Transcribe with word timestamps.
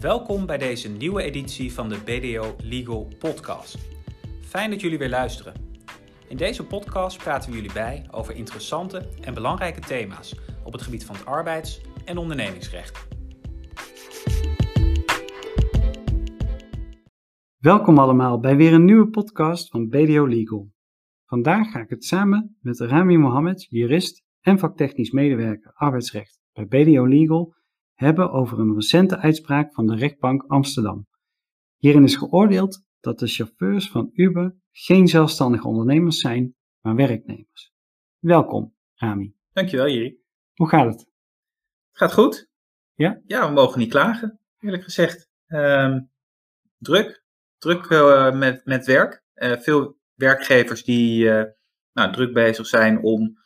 Welkom 0.00 0.46
bij 0.46 0.58
deze 0.58 0.88
nieuwe 0.90 1.22
editie 1.22 1.72
van 1.72 1.88
de 1.88 1.96
BDO 2.04 2.56
Legal 2.62 3.08
Podcast. 3.18 3.78
Fijn 4.40 4.70
dat 4.70 4.80
jullie 4.80 4.98
weer 4.98 5.08
luisteren. 5.08 5.54
In 6.28 6.36
deze 6.36 6.66
podcast 6.66 7.18
praten 7.18 7.50
we 7.50 7.56
jullie 7.56 7.72
bij 7.72 8.06
over 8.10 8.34
interessante 8.34 9.08
en 9.20 9.34
belangrijke 9.34 9.80
thema's 9.80 10.40
op 10.64 10.72
het 10.72 10.82
gebied 10.82 11.04
van 11.04 11.14
het 11.14 11.26
arbeids- 11.26 11.80
en 12.04 12.18
ondernemingsrecht. 12.18 13.08
Welkom 17.58 17.98
allemaal 17.98 18.40
bij 18.40 18.56
weer 18.56 18.72
een 18.72 18.84
nieuwe 18.84 19.08
podcast 19.08 19.70
van 19.70 19.88
BDO 19.88 20.26
Legal. 20.26 20.70
Vandaag 21.26 21.70
ga 21.70 21.80
ik 21.80 21.90
het 21.90 22.04
samen 22.04 22.56
met 22.60 22.80
Rami 22.80 23.16
Mohammed, 23.16 23.66
jurist 23.70 24.22
en 24.40 24.58
vaktechnisch 24.58 25.10
medewerker 25.10 25.72
arbeidsrecht 25.74 26.38
bij 26.52 26.66
BDO 26.66 27.04
Legal, 27.04 27.56
hebben 27.98 28.30
over 28.30 28.58
een 28.58 28.74
recente 28.74 29.18
uitspraak 29.18 29.74
van 29.74 29.86
de 29.86 29.96
rechtbank 29.96 30.44
Amsterdam. 30.46 31.06
Hierin 31.76 32.04
is 32.04 32.16
geoordeeld 32.16 32.84
dat 33.00 33.18
de 33.18 33.26
chauffeurs 33.26 33.90
van 33.90 34.10
Uber 34.12 34.56
geen 34.70 35.08
zelfstandige 35.08 35.68
ondernemers 35.68 36.20
zijn, 36.20 36.54
maar 36.80 36.94
werknemers. 36.94 37.72
Welkom, 38.18 38.74
Rami. 38.94 39.34
Dankjewel, 39.52 39.88
Jiri. 39.88 40.18
Hoe 40.54 40.68
gaat 40.68 40.86
het? 40.86 41.00
Het 41.00 41.98
gaat 41.98 42.12
goed. 42.12 42.48
Ja? 42.94 43.20
Ja, 43.26 43.46
we 43.48 43.52
mogen 43.52 43.78
niet 43.78 43.90
klagen, 43.90 44.40
eerlijk 44.58 44.82
gezegd. 44.82 45.28
Ehm, 45.46 46.00
druk. 46.78 47.24
Druk 47.58 47.86
eh, 47.86 48.38
met, 48.38 48.64
met 48.64 48.86
werk. 48.86 49.24
Eh, 49.32 49.58
veel 49.58 49.98
werkgevers 50.14 50.84
die 50.84 51.30
eh, 51.30 51.52
nou, 51.92 52.12
druk 52.12 52.32
bezig 52.32 52.66
zijn 52.66 53.02
om 53.02 53.38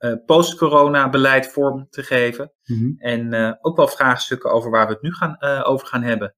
uh, 0.00 0.14
post-corona 0.26 1.08
beleid 1.08 1.52
vorm 1.52 1.86
te 1.90 2.02
geven. 2.02 2.52
Mhm. 2.64 2.92
En 2.96 3.34
uh, 3.34 3.52
ook 3.60 3.76
wel 3.76 3.88
vraagstukken 3.88 4.50
over 4.50 4.70
waar 4.70 4.86
we 4.86 4.92
het 4.92 5.02
nu 5.02 5.12
gaan, 5.12 5.36
uh, 5.40 5.62
over 5.64 5.86
gaan 5.86 6.02
hebben. 6.02 6.34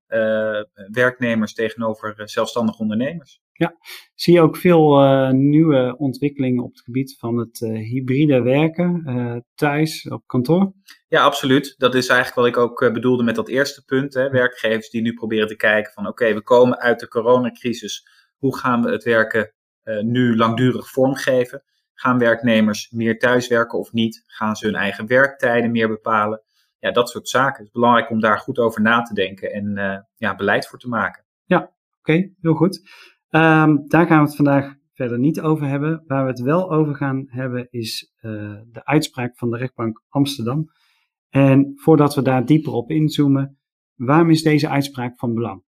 werknemers 0.91 1.55
tegenover 1.55 2.13
zelfstandige 2.25 2.79
ondernemers. 2.79 3.41
Ja, 3.53 3.77
zie 4.15 4.35
je 4.35 4.41
ook 4.41 4.57
veel 4.57 4.99
nieuwe 5.33 5.95
ontwikkelingen 5.99 6.65
op 6.65 6.71
het 6.71 6.81
gebied 6.81 7.17
van 7.19 7.39
het 7.39 7.59
hybride 7.59 8.43
werken, 8.43 9.45
thuis, 9.55 10.09
op 10.09 10.23
kantoor? 10.27 10.73
Ja, 11.09 11.23
absoluut. 11.23 11.75
Dat 11.79 11.95
is 11.95 12.09
eigenlijk 12.09 12.39
wat 12.39 12.47
ik 12.47 12.57
ook 12.57 12.93
bedoelde 12.93 13.23
met 13.23 13.35
dat 13.35 13.49
eerste 13.49 13.85
punt. 13.85 14.15
Hè. 14.15 14.31
Werkgevers 14.31 14.91
die 14.91 15.03
nu 15.03 15.15
proberen 15.15 15.47
te 15.47 15.57
kijken 15.57 15.93
van 15.93 16.07
oké, 16.07 16.23
okay, 16.23 16.35
we 16.35 16.43
komen 16.43 16.79
uit 16.79 17.01
de 17.01 17.09
coronacrisis. 17.09 18.07
Hoe 18.39 18.57
gaan 18.59 18.83
we 18.83 18.91
het 18.91 19.05
werken 19.05 19.55
nu 20.03 20.37
langdurig 20.37 20.91
vormgeven? 20.91 21.63
Gaan 22.03 22.19
werknemers 22.19 22.91
meer 22.91 23.19
thuiswerken 23.19 23.79
of 23.79 23.93
niet? 23.93 24.23
Gaan 24.27 24.57
ze 24.57 24.67
hun 24.67 24.75
eigen 24.75 25.07
werktijden 25.07 25.71
meer 25.71 25.89
bepalen? 25.89 26.43
Ja, 26.79 26.91
dat 26.91 27.09
soort 27.09 27.29
zaken. 27.29 27.57
Het 27.57 27.67
is 27.67 27.73
belangrijk 27.73 28.11
om 28.11 28.21
daar 28.21 28.39
goed 28.39 28.59
over 28.59 28.83
na 28.83 29.03
te 29.03 29.15
denken 29.15 29.53
en 29.53 29.79
uh, 29.79 29.99
ja, 30.17 30.35
beleid 30.35 30.67
voor 30.67 30.79
te 30.79 30.89
maken. 30.89 31.25
Ja, 31.45 31.73
oké, 31.99 32.31
heel 32.41 32.55
goed. 32.55 32.77
Um, 33.31 33.89
daar 33.89 34.07
gaan 34.07 34.19
we 34.19 34.27
het 34.27 34.37
vandaag 34.37 34.75
verder 34.93 35.19
niet 35.19 35.41
over 35.41 35.67
hebben. 35.67 36.05
Waar 36.07 36.23
we 36.25 36.31
het 36.31 36.41
wel 36.41 36.73
over 36.73 36.95
gaan 36.95 37.25
hebben 37.29 37.67
is 37.71 38.13
uh, 38.21 38.61
de 38.67 38.85
uitspraak 38.85 39.37
van 39.37 39.51
de 39.51 39.57
rechtbank 39.57 40.03
Amsterdam. 40.09 40.71
En 41.29 41.73
voordat 41.75 42.15
we 42.15 42.23
daar 42.23 42.45
dieper 42.45 42.73
op 42.73 42.91
inzoomen, 42.91 43.59
waarom 43.95 44.31
is 44.31 44.43
deze 44.43 44.69
uitspraak 44.69 45.19
van 45.19 45.35
belang? 45.35 45.65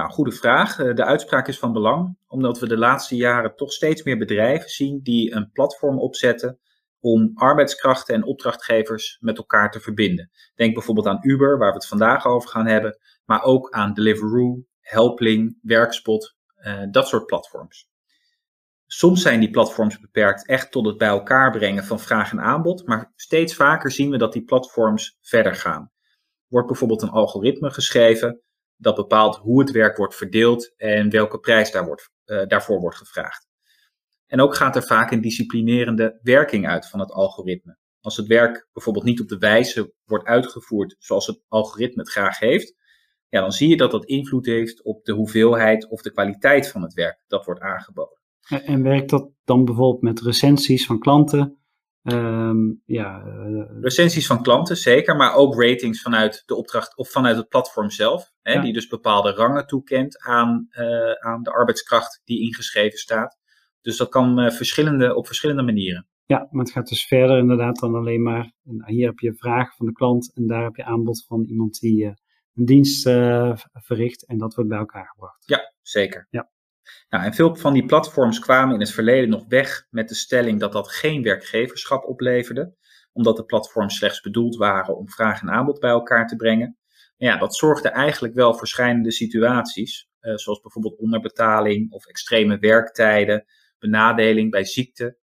Nou, 0.00 0.12
goede 0.12 0.32
vraag. 0.32 0.76
De 0.76 1.04
uitspraak 1.04 1.48
is 1.48 1.58
van 1.58 1.72
belang, 1.72 2.16
omdat 2.26 2.58
we 2.58 2.68
de 2.68 2.76
laatste 2.78 3.16
jaren 3.16 3.56
toch 3.56 3.72
steeds 3.72 4.02
meer 4.02 4.18
bedrijven 4.18 4.68
zien 4.70 5.00
die 5.02 5.34
een 5.34 5.50
platform 5.52 5.98
opzetten 5.98 6.58
om 7.00 7.30
arbeidskrachten 7.34 8.14
en 8.14 8.24
opdrachtgevers 8.24 9.18
met 9.20 9.38
elkaar 9.38 9.70
te 9.70 9.80
verbinden. 9.80 10.30
Denk 10.54 10.74
bijvoorbeeld 10.74 11.06
aan 11.06 11.18
Uber, 11.22 11.58
waar 11.58 11.68
we 11.68 11.74
het 11.74 11.86
vandaag 11.86 12.26
over 12.26 12.48
gaan 12.48 12.66
hebben, 12.66 12.98
maar 13.24 13.42
ook 13.42 13.70
aan 13.70 13.94
Deliveroo, 13.94 14.64
Helpling, 14.80 15.58
Werkspot, 15.62 16.36
uh, 16.58 16.82
dat 16.90 17.08
soort 17.08 17.26
platforms. 17.26 17.88
Soms 18.86 19.22
zijn 19.22 19.40
die 19.40 19.50
platforms 19.50 20.00
beperkt 20.00 20.46
echt 20.46 20.70
tot 20.70 20.86
het 20.86 20.98
bij 20.98 21.08
elkaar 21.08 21.50
brengen 21.50 21.84
van 21.84 22.00
vraag 22.00 22.30
en 22.30 22.40
aanbod, 22.40 22.86
maar 22.86 23.12
steeds 23.16 23.54
vaker 23.54 23.90
zien 23.90 24.10
we 24.10 24.18
dat 24.18 24.32
die 24.32 24.44
platforms 24.44 25.18
verder 25.20 25.54
gaan. 25.54 25.90
Wordt 26.46 26.68
bijvoorbeeld 26.68 27.02
een 27.02 27.10
algoritme 27.10 27.70
geschreven 27.70 28.42
dat 28.80 28.94
bepaalt 28.94 29.36
hoe 29.36 29.60
het 29.60 29.70
werk 29.70 29.96
wordt 29.96 30.14
verdeeld 30.14 30.74
en 30.76 31.10
welke 31.10 31.38
prijs 31.38 31.70
daar 31.70 31.84
wordt, 31.84 32.10
uh, 32.26 32.46
daarvoor 32.46 32.80
wordt 32.80 32.96
gevraagd. 32.96 33.48
En 34.26 34.40
ook 34.40 34.56
gaat 34.56 34.76
er 34.76 34.82
vaak 34.82 35.10
een 35.10 35.20
disciplinerende 35.20 36.18
werking 36.22 36.68
uit 36.68 36.88
van 36.88 37.00
het 37.00 37.12
algoritme. 37.12 37.78
Als 38.00 38.16
het 38.16 38.26
werk 38.26 38.68
bijvoorbeeld 38.72 39.04
niet 39.04 39.20
op 39.20 39.28
de 39.28 39.38
wijze 39.38 39.94
wordt 40.04 40.26
uitgevoerd 40.26 40.96
zoals 40.98 41.26
het 41.26 41.42
algoritme 41.48 42.02
het 42.02 42.10
graag 42.10 42.38
heeft, 42.38 42.74
ja, 43.28 43.40
dan 43.40 43.52
zie 43.52 43.68
je 43.68 43.76
dat 43.76 43.90
dat 43.90 44.04
invloed 44.04 44.46
heeft 44.46 44.82
op 44.82 45.04
de 45.04 45.12
hoeveelheid 45.12 45.88
of 45.88 46.02
de 46.02 46.12
kwaliteit 46.12 46.68
van 46.68 46.82
het 46.82 46.94
werk 46.94 47.22
dat 47.26 47.44
wordt 47.44 47.60
aangeboden. 47.60 48.20
En, 48.48 48.62
en 48.64 48.82
werkt 48.82 49.10
dat 49.10 49.30
dan 49.44 49.64
bijvoorbeeld 49.64 50.02
met 50.02 50.20
recensies 50.20 50.86
van 50.86 50.98
klanten? 50.98 51.59
Um, 52.02 52.82
ja, 52.84 53.22
uh, 53.26 53.64
Recensies 53.80 54.26
van 54.26 54.42
klanten, 54.42 54.76
zeker, 54.76 55.16
maar 55.16 55.34
ook 55.34 55.62
ratings 55.62 56.02
vanuit 56.02 56.42
de 56.46 56.56
opdracht 56.56 56.96
of 56.96 57.10
vanuit 57.10 57.36
het 57.36 57.48
platform 57.48 57.90
zelf, 57.90 58.32
hè, 58.42 58.52
Ja. 58.52 58.60
die 58.60 58.72
dus 58.72 58.86
bepaalde 58.86 59.32
rangen 59.32 59.66
toekent 59.66 60.18
aan, 60.18 60.68
uh, 60.70 61.12
aan 61.12 61.42
de 61.42 61.50
arbeidskracht 61.52 62.20
die 62.24 62.40
ingeschreven 62.40 62.98
staat. 62.98 63.38
Dus 63.80 63.96
dat 63.96 64.08
kan 64.08 64.40
uh, 64.40 64.50
verschillende, 64.50 65.14
op 65.14 65.26
verschillende 65.26 65.62
manieren. 65.62 66.06
ja, 66.24 66.48
maar 66.50 66.64
het 66.64 66.72
gaat 66.72 66.88
dus 66.88 67.06
verder 67.06 67.38
inderdaad 67.38 67.78
dan 67.78 67.94
alleen 67.94 68.22
maar. 68.22 68.52
Hier 68.86 69.06
heb 69.06 69.18
je 69.18 69.34
vraag 69.34 69.76
van 69.76 69.86
de 69.86 69.92
klant 69.92 70.32
en 70.34 70.46
daar 70.46 70.62
heb 70.64 70.76
je 70.76 70.84
aanbod 70.84 71.24
van 71.26 71.44
iemand 71.44 71.78
die 71.80 72.04
een 72.54 72.64
dienst 72.64 73.02
verricht 73.72 74.26
en 74.26 74.38
dat 74.38 74.54
wordt 74.54 74.70
bij 74.70 74.78
elkaar 74.78 75.06
gebracht. 75.06 75.42
Ja, 75.46 75.72
zeker. 75.82 76.26
Ja. 76.30 76.50
Nou, 77.08 77.24
en 77.24 77.34
veel 77.34 77.56
van 77.56 77.72
die 77.72 77.86
platforms 77.86 78.38
kwamen 78.38 78.74
in 78.74 78.80
het 78.80 78.92
verleden 78.92 79.28
nog 79.28 79.44
weg 79.48 79.86
met 79.90 80.08
de 80.08 80.14
stelling 80.14 80.60
dat 80.60 80.72
dat 80.72 80.92
geen 80.92 81.22
werkgeverschap 81.22 82.04
opleverde, 82.04 82.74
omdat 83.12 83.36
de 83.36 83.44
platforms 83.44 83.96
slechts 83.96 84.20
bedoeld 84.20 84.56
waren 84.56 84.96
om 84.96 85.10
vraag 85.10 85.40
en 85.40 85.50
aanbod 85.50 85.80
bij 85.80 85.90
elkaar 85.90 86.26
te 86.26 86.36
brengen. 86.36 86.78
Ja, 87.16 87.36
dat 87.36 87.54
zorgde 87.54 87.88
eigenlijk 87.88 88.34
wel 88.34 88.54
voor 88.54 88.66
schijnende 88.66 89.12
situaties, 89.12 90.08
uh, 90.20 90.36
zoals 90.36 90.60
bijvoorbeeld 90.60 90.98
onderbetaling 90.98 91.92
of 91.92 92.06
extreme 92.06 92.58
werktijden, 92.58 93.44
benadeling 93.78 94.50
bij 94.50 94.64
ziekte. 94.64 95.18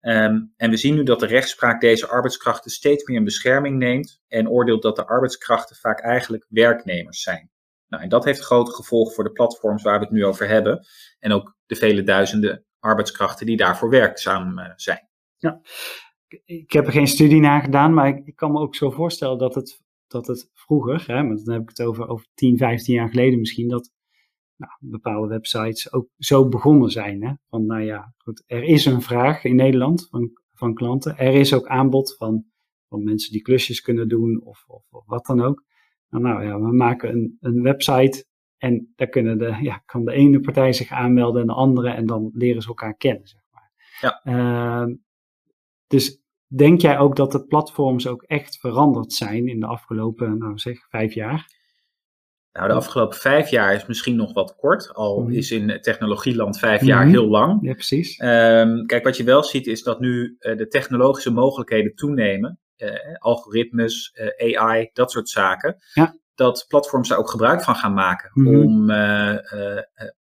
Um, 0.00 0.52
en 0.56 0.70
we 0.70 0.76
zien 0.76 0.94
nu 0.94 1.02
dat 1.02 1.20
de 1.20 1.26
rechtspraak 1.26 1.80
deze 1.80 2.06
arbeidskrachten 2.06 2.70
steeds 2.70 3.04
meer 3.04 3.16
in 3.16 3.24
bescherming 3.24 3.78
neemt 3.78 4.22
en 4.28 4.48
oordeelt 4.48 4.82
dat 4.82 4.96
de 4.96 5.06
arbeidskrachten 5.06 5.76
vaak 5.76 6.00
eigenlijk 6.00 6.46
werknemers 6.48 7.22
zijn. 7.22 7.50
Nou, 7.88 8.02
en 8.02 8.08
dat 8.08 8.24
heeft 8.24 8.40
grote 8.40 8.72
gevolgen 8.72 9.14
voor 9.14 9.24
de 9.24 9.32
platforms 9.32 9.82
waar 9.82 9.98
we 9.98 10.04
het 10.04 10.14
nu 10.14 10.24
over 10.24 10.48
hebben 10.48 10.86
en 11.18 11.32
ook 11.32 11.56
de 11.66 11.76
vele 11.76 12.02
duizenden 12.02 12.64
arbeidskrachten 12.78 13.46
die 13.46 13.56
daarvoor 13.56 13.90
werkzaam 13.90 14.58
uh, 14.58 14.70
zijn. 14.76 15.08
Ja, 15.36 15.60
ik 16.44 16.72
heb 16.72 16.86
er 16.86 16.92
geen 16.92 17.06
studie 17.06 17.40
naar 17.40 17.62
gedaan, 17.62 17.94
maar 17.94 18.08
ik, 18.08 18.26
ik 18.26 18.36
kan 18.36 18.52
me 18.52 18.58
ook 18.58 18.74
zo 18.74 18.90
voorstellen 18.90 19.38
dat 19.38 19.54
het, 19.54 19.82
dat 20.06 20.26
het 20.26 20.50
vroeger, 20.52 21.04
hè, 21.06 21.26
want 21.26 21.44
dan 21.44 21.54
heb 21.54 21.62
ik 21.62 21.68
het 21.68 21.82
over, 21.82 22.08
over 22.08 22.26
10, 22.34 22.56
15 22.56 22.94
jaar 22.94 23.08
geleden 23.08 23.38
misschien, 23.38 23.68
dat 23.68 23.92
nou, 24.56 24.72
bepaalde 24.78 25.28
websites 25.28 25.92
ook 25.92 26.08
zo 26.18 26.48
begonnen 26.48 26.90
zijn. 26.90 27.24
Hè? 27.24 27.32
Van 27.48 27.66
nou 27.66 27.82
ja, 27.82 28.14
goed, 28.16 28.42
er 28.46 28.62
is 28.62 28.84
een 28.84 29.02
vraag 29.02 29.44
in 29.44 29.56
Nederland 29.56 30.06
van, 30.10 30.30
van 30.52 30.74
klanten. 30.74 31.18
Er 31.18 31.34
is 31.34 31.54
ook 31.54 31.66
aanbod 31.66 32.16
van, 32.16 32.44
van 32.88 33.04
mensen 33.04 33.32
die 33.32 33.42
klusjes 33.42 33.80
kunnen 33.80 34.08
doen 34.08 34.42
of, 34.44 34.64
of, 34.66 34.84
of 34.90 35.06
wat 35.06 35.26
dan 35.26 35.40
ook. 35.40 35.62
Nou, 36.20 36.34
nou 36.34 36.44
ja, 36.44 36.60
we 36.60 36.72
maken 36.72 37.10
een, 37.12 37.36
een 37.40 37.62
website 37.62 38.24
en 38.58 38.92
daar 38.96 39.08
kunnen 39.08 39.38
de, 39.38 39.56
ja, 39.60 39.82
kan 39.86 40.04
de 40.04 40.12
ene 40.12 40.40
partij 40.40 40.72
zich 40.72 40.90
aanmelden 40.90 41.40
en 41.40 41.46
de 41.46 41.52
andere 41.52 41.90
en 41.90 42.06
dan 42.06 42.30
leren 42.34 42.62
ze 42.62 42.68
elkaar 42.68 42.96
kennen, 42.96 43.26
zeg 43.26 43.40
maar. 43.50 43.70
Ja. 44.00 44.20
Uh, 44.24 44.94
dus 45.86 46.22
denk 46.46 46.80
jij 46.80 46.98
ook 46.98 47.16
dat 47.16 47.32
de 47.32 47.44
platforms 47.46 48.06
ook 48.06 48.22
echt 48.22 48.58
veranderd 48.58 49.12
zijn 49.12 49.48
in 49.48 49.60
de 49.60 49.66
afgelopen, 49.66 50.38
nou 50.38 50.58
zeg, 50.58 50.88
vijf 50.88 51.14
jaar? 51.14 51.62
Nou, 52.52 52.68
de 52.68 52.74
afgelopen 52.74 53.18
vijf 53.18 53.50
jaar 53.50 53.74
is 53.74 53.86
misschien 53.86 54.16
nog 54.16 54.32
wat 54.32 54.56
kort, 54.56 54.94
al 54.94 55.22
Mhm. 55.22 55.32
is 55.32 55.50
in 55.50 55.78
technologieland 55.80 56.58
vijf 56.58 56.82
jaar 56.84 57.02
Mhm. 57.04 57.10
heel 57.10 57.26
lang. 57.28 57.58
Ja, 57.62 57.72
precies. 57.72 58.20
Um, 58.20 58.86
kijk, 58.86 59.04
wat 59.04 59.16
je 59.16 59.24
wel 59.24 59.42
ziet 59.44 59.66
is 59.66 59.82
dat 59.82 60.00
nu 60.00 60.36
uh, 60.40 60.56
de 60.56 60.68
technologische 60.68 61.30
mogelijkheden 61.32 61.94
toenemen. 61.94 62.58
Uh, 62.76 63.16
algoritmes, 63.18 64.18
uh, 64.38 64.56
AI, 64.58 64.90
dat 64.92 65.10
soort 65.10 65.28
zaken. 65.28 65.76
Ja. 65.92 66.16
Dat 66.34 66.64
platforms 66.68 67.08
daar 67.08 67.18
ook 67.18 67.30
gebruik 67.30 67.62
van 67.62 67.74
gaan 67.74 67.94
maken 67.94 68.30
Mhm. 68.32 68.56
om 68.56 68.90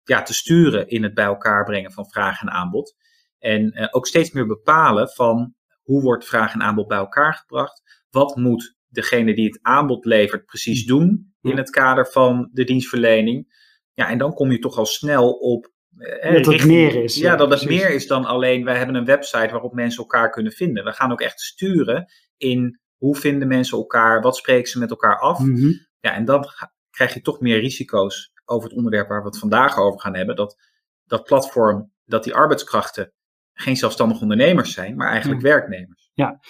ja, 0.04 0.22
te 0.22 0.34
sturen 0.34 0.88
in 0.88 1.02
het 1.02 1.14
bij 1.14 1.24
elkaar 1.24 1.64
brengen 1.64 1.92
van 1.92 2.10
vraag 2.10 2.40
en 2.40 2.50
aanbod. 2.50 2.94
En 3.38 3.88
ook 3.92 4.06
steeds 4.06 4.30
meer 4.30 4.46
bepalen 4.46 5.08
van 5.08 5.54
hoe 5.82 6.02
wordt 6.02 6.24
vraag 6.24 6.54
en 6.54 6.62
aanbod 6.62 6.86
bij 6.88 6.98
elkaar 6.98 7.34
gebracht. 7.34 7.82
Wat 8.10 8.36
moet 8.36 8.76
degene 8.88 9.34
die 9.34 9.46
het 9.46 9.58
aanbod 9.62 10.04
levert 10.04 10.44
precies 10.44 10.86
doen 10.86 11.34
in 11.40 11.56
het 11.56 11.70
kader 11.70 12.06
van 12.06 12.48
de 12.52 12.64
dienstverlening. 12.64 13.60
Ja, 13.94 14.08
en 14.08 14.18
dan 14.18 14.34
kom 14.34 14.50
je 14.50 14.58
toch 14.58 14.76
al 14.76 14.86
snel 14.86 15.30
op. 15.32 15.70
Eh, 15.98 16.42
dat 16.42 16.52
het 16.54 16.64
meer 16.64 17.02
is. 17.02 17.16
Ja, 17.16 17.30
ja 17.30 17.36
dat 17.36 17.50
het 17.50 17.64
meer 17.68 17.90
is 17.90 18.06
dan 18.06 18.24
alleen 18.24 18.64
wij 18.64 18.76
hebben 18.76 18.94
een 18.94 19.04
website 19.04 19.48
waarop 19.50 19.72
mensen 19.72 20.02
elkaar 20.02 20.30
kunnen 20.30 20.52
vinden. 20.52 20.84
We 20.84 20.92
gaan 20.92 21.12
ook 21.12 21.20
echt 21.20 21.40
sturen 21.40 22.12
in 22.42 22.80
hoe 22.96 23.16
vinden 23.16 23.48
mensen 23.48 23.78
elkaar, 23.78 24.20
wat 24.20 24.36
spreken 24.36 24.70
ze 24.70 24.78
met 24.78 24.90
elkaar 24.90 25.18
af. 25.18 25.38
Mm 25.38 25.54
-hmm. 25.54 25.86
Ja, 26.00 26.14
en 26.14 26.24
dan 26.24 26.46
krijg 26.90 27.14
je 27.14 27.20
toch 27.20 27.40
meer 27.40 27.60
risico's 27.60 28.32
over 28.44 28.68
het 28.68 28.76
onderwerp 28.76 29.08
waar 29.08 29.20
we 29.20 29.26
het 29.26 29.38
vandaag 29.38 29.78
over 29.78 30.00
gaan 30.00 30.16
hebben. 30.16 30.36
Dat 30.36 30.56
dat 31.04 31.24
platform, 31.24 31.92
dat 32.04 32.24
die 32.24 32.34
arbeidskrachten 32.34 33.12
geen 33.52 33.76
zelfstandig 33.76 34.20
ondernemers 34.20 34.72
zijn, 34.72 34.96
maar 34.96 35.08
eigenlijk 35.08 35.40
werknemers. 35.40 36.10
Ja, 36.14 36.40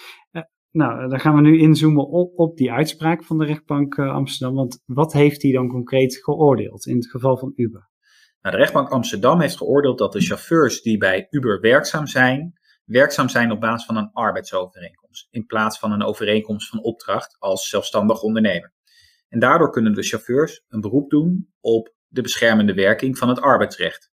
nou, 0.73 1.09
dan 1.09 1.19
gaan 1.19 1.35
we 1.35 1.41
nu 1.41 1.59
inzoomen 1.59 2.07
op, 2.07 2.39
op 2.39 2.57
die 2.57 2.71
uitspraak 2.71 3.23
van 3.23 3.37
de 3.37 3.45
rechtbank 3.45 3.97
uh, 3.97 4.13
Amsterdam. 4.13 4.55
Want 4.55 4.83
wat 4.85 5.13
heeft 5.13 5.41
hij 5.41 5.51
dan 5.51 5.67
concreet 5.67 6.15
geoordeeld 6.23 6.85
in 6.85 6.95
het 6.95 7.09
geval 7.09 7.37
van 7.37 7.53
Uber? 7.55 7.89
Nou, 8.41 8.55
de 8.55 8.61
rechtbank 8.61 8.89
Amsterdam 8.89 9.39
heeft 9.39 9.57
geoordeeld 9.57 9.97
dat 9.97 10.11
de 10.11 10.21
chauffeurs 10.21 10.81
die 10.81 10.97
bij 10.97 11.27
Uber 11.29 11.59
werkzaam 11.59 12.07
zijn, 12.07 12.53
werkzaam 12.85 13.29
zijn 13.29 13.51
op 13.51 13.59
basis 13.59 13.85
van 13.85 13.97
een 13.97 14.09
arbeidsovereenkomst, 14.11 15.02
in 15.29 15.45
plaats 15.45 15.79
van 15.79 15.91
een 15.91 16.03
overeenkomst 16.03 16.69
van 16.69 16.83
opdracht 16.83 17.35
als 17.39 17.69
zelfstandig 17.69 18.21
ondernemer. 18.21 18.73
En 19.27 19.39
daardoor 19.39 19.71
kunnen 19.71 19.93
de 19.93 20.03
chauffeurs 20.03 20.63
een 20.67 20.81
beroep 20.81 21.09
doen 21.09 21.53
op 21.59 21.93
de 22.07 22.21
beschermende 22.21 22.73
werking 22.73 23.17
van 23.17 23.29
het 23.29 23.41
arbeidsrecht. 23.41 24.11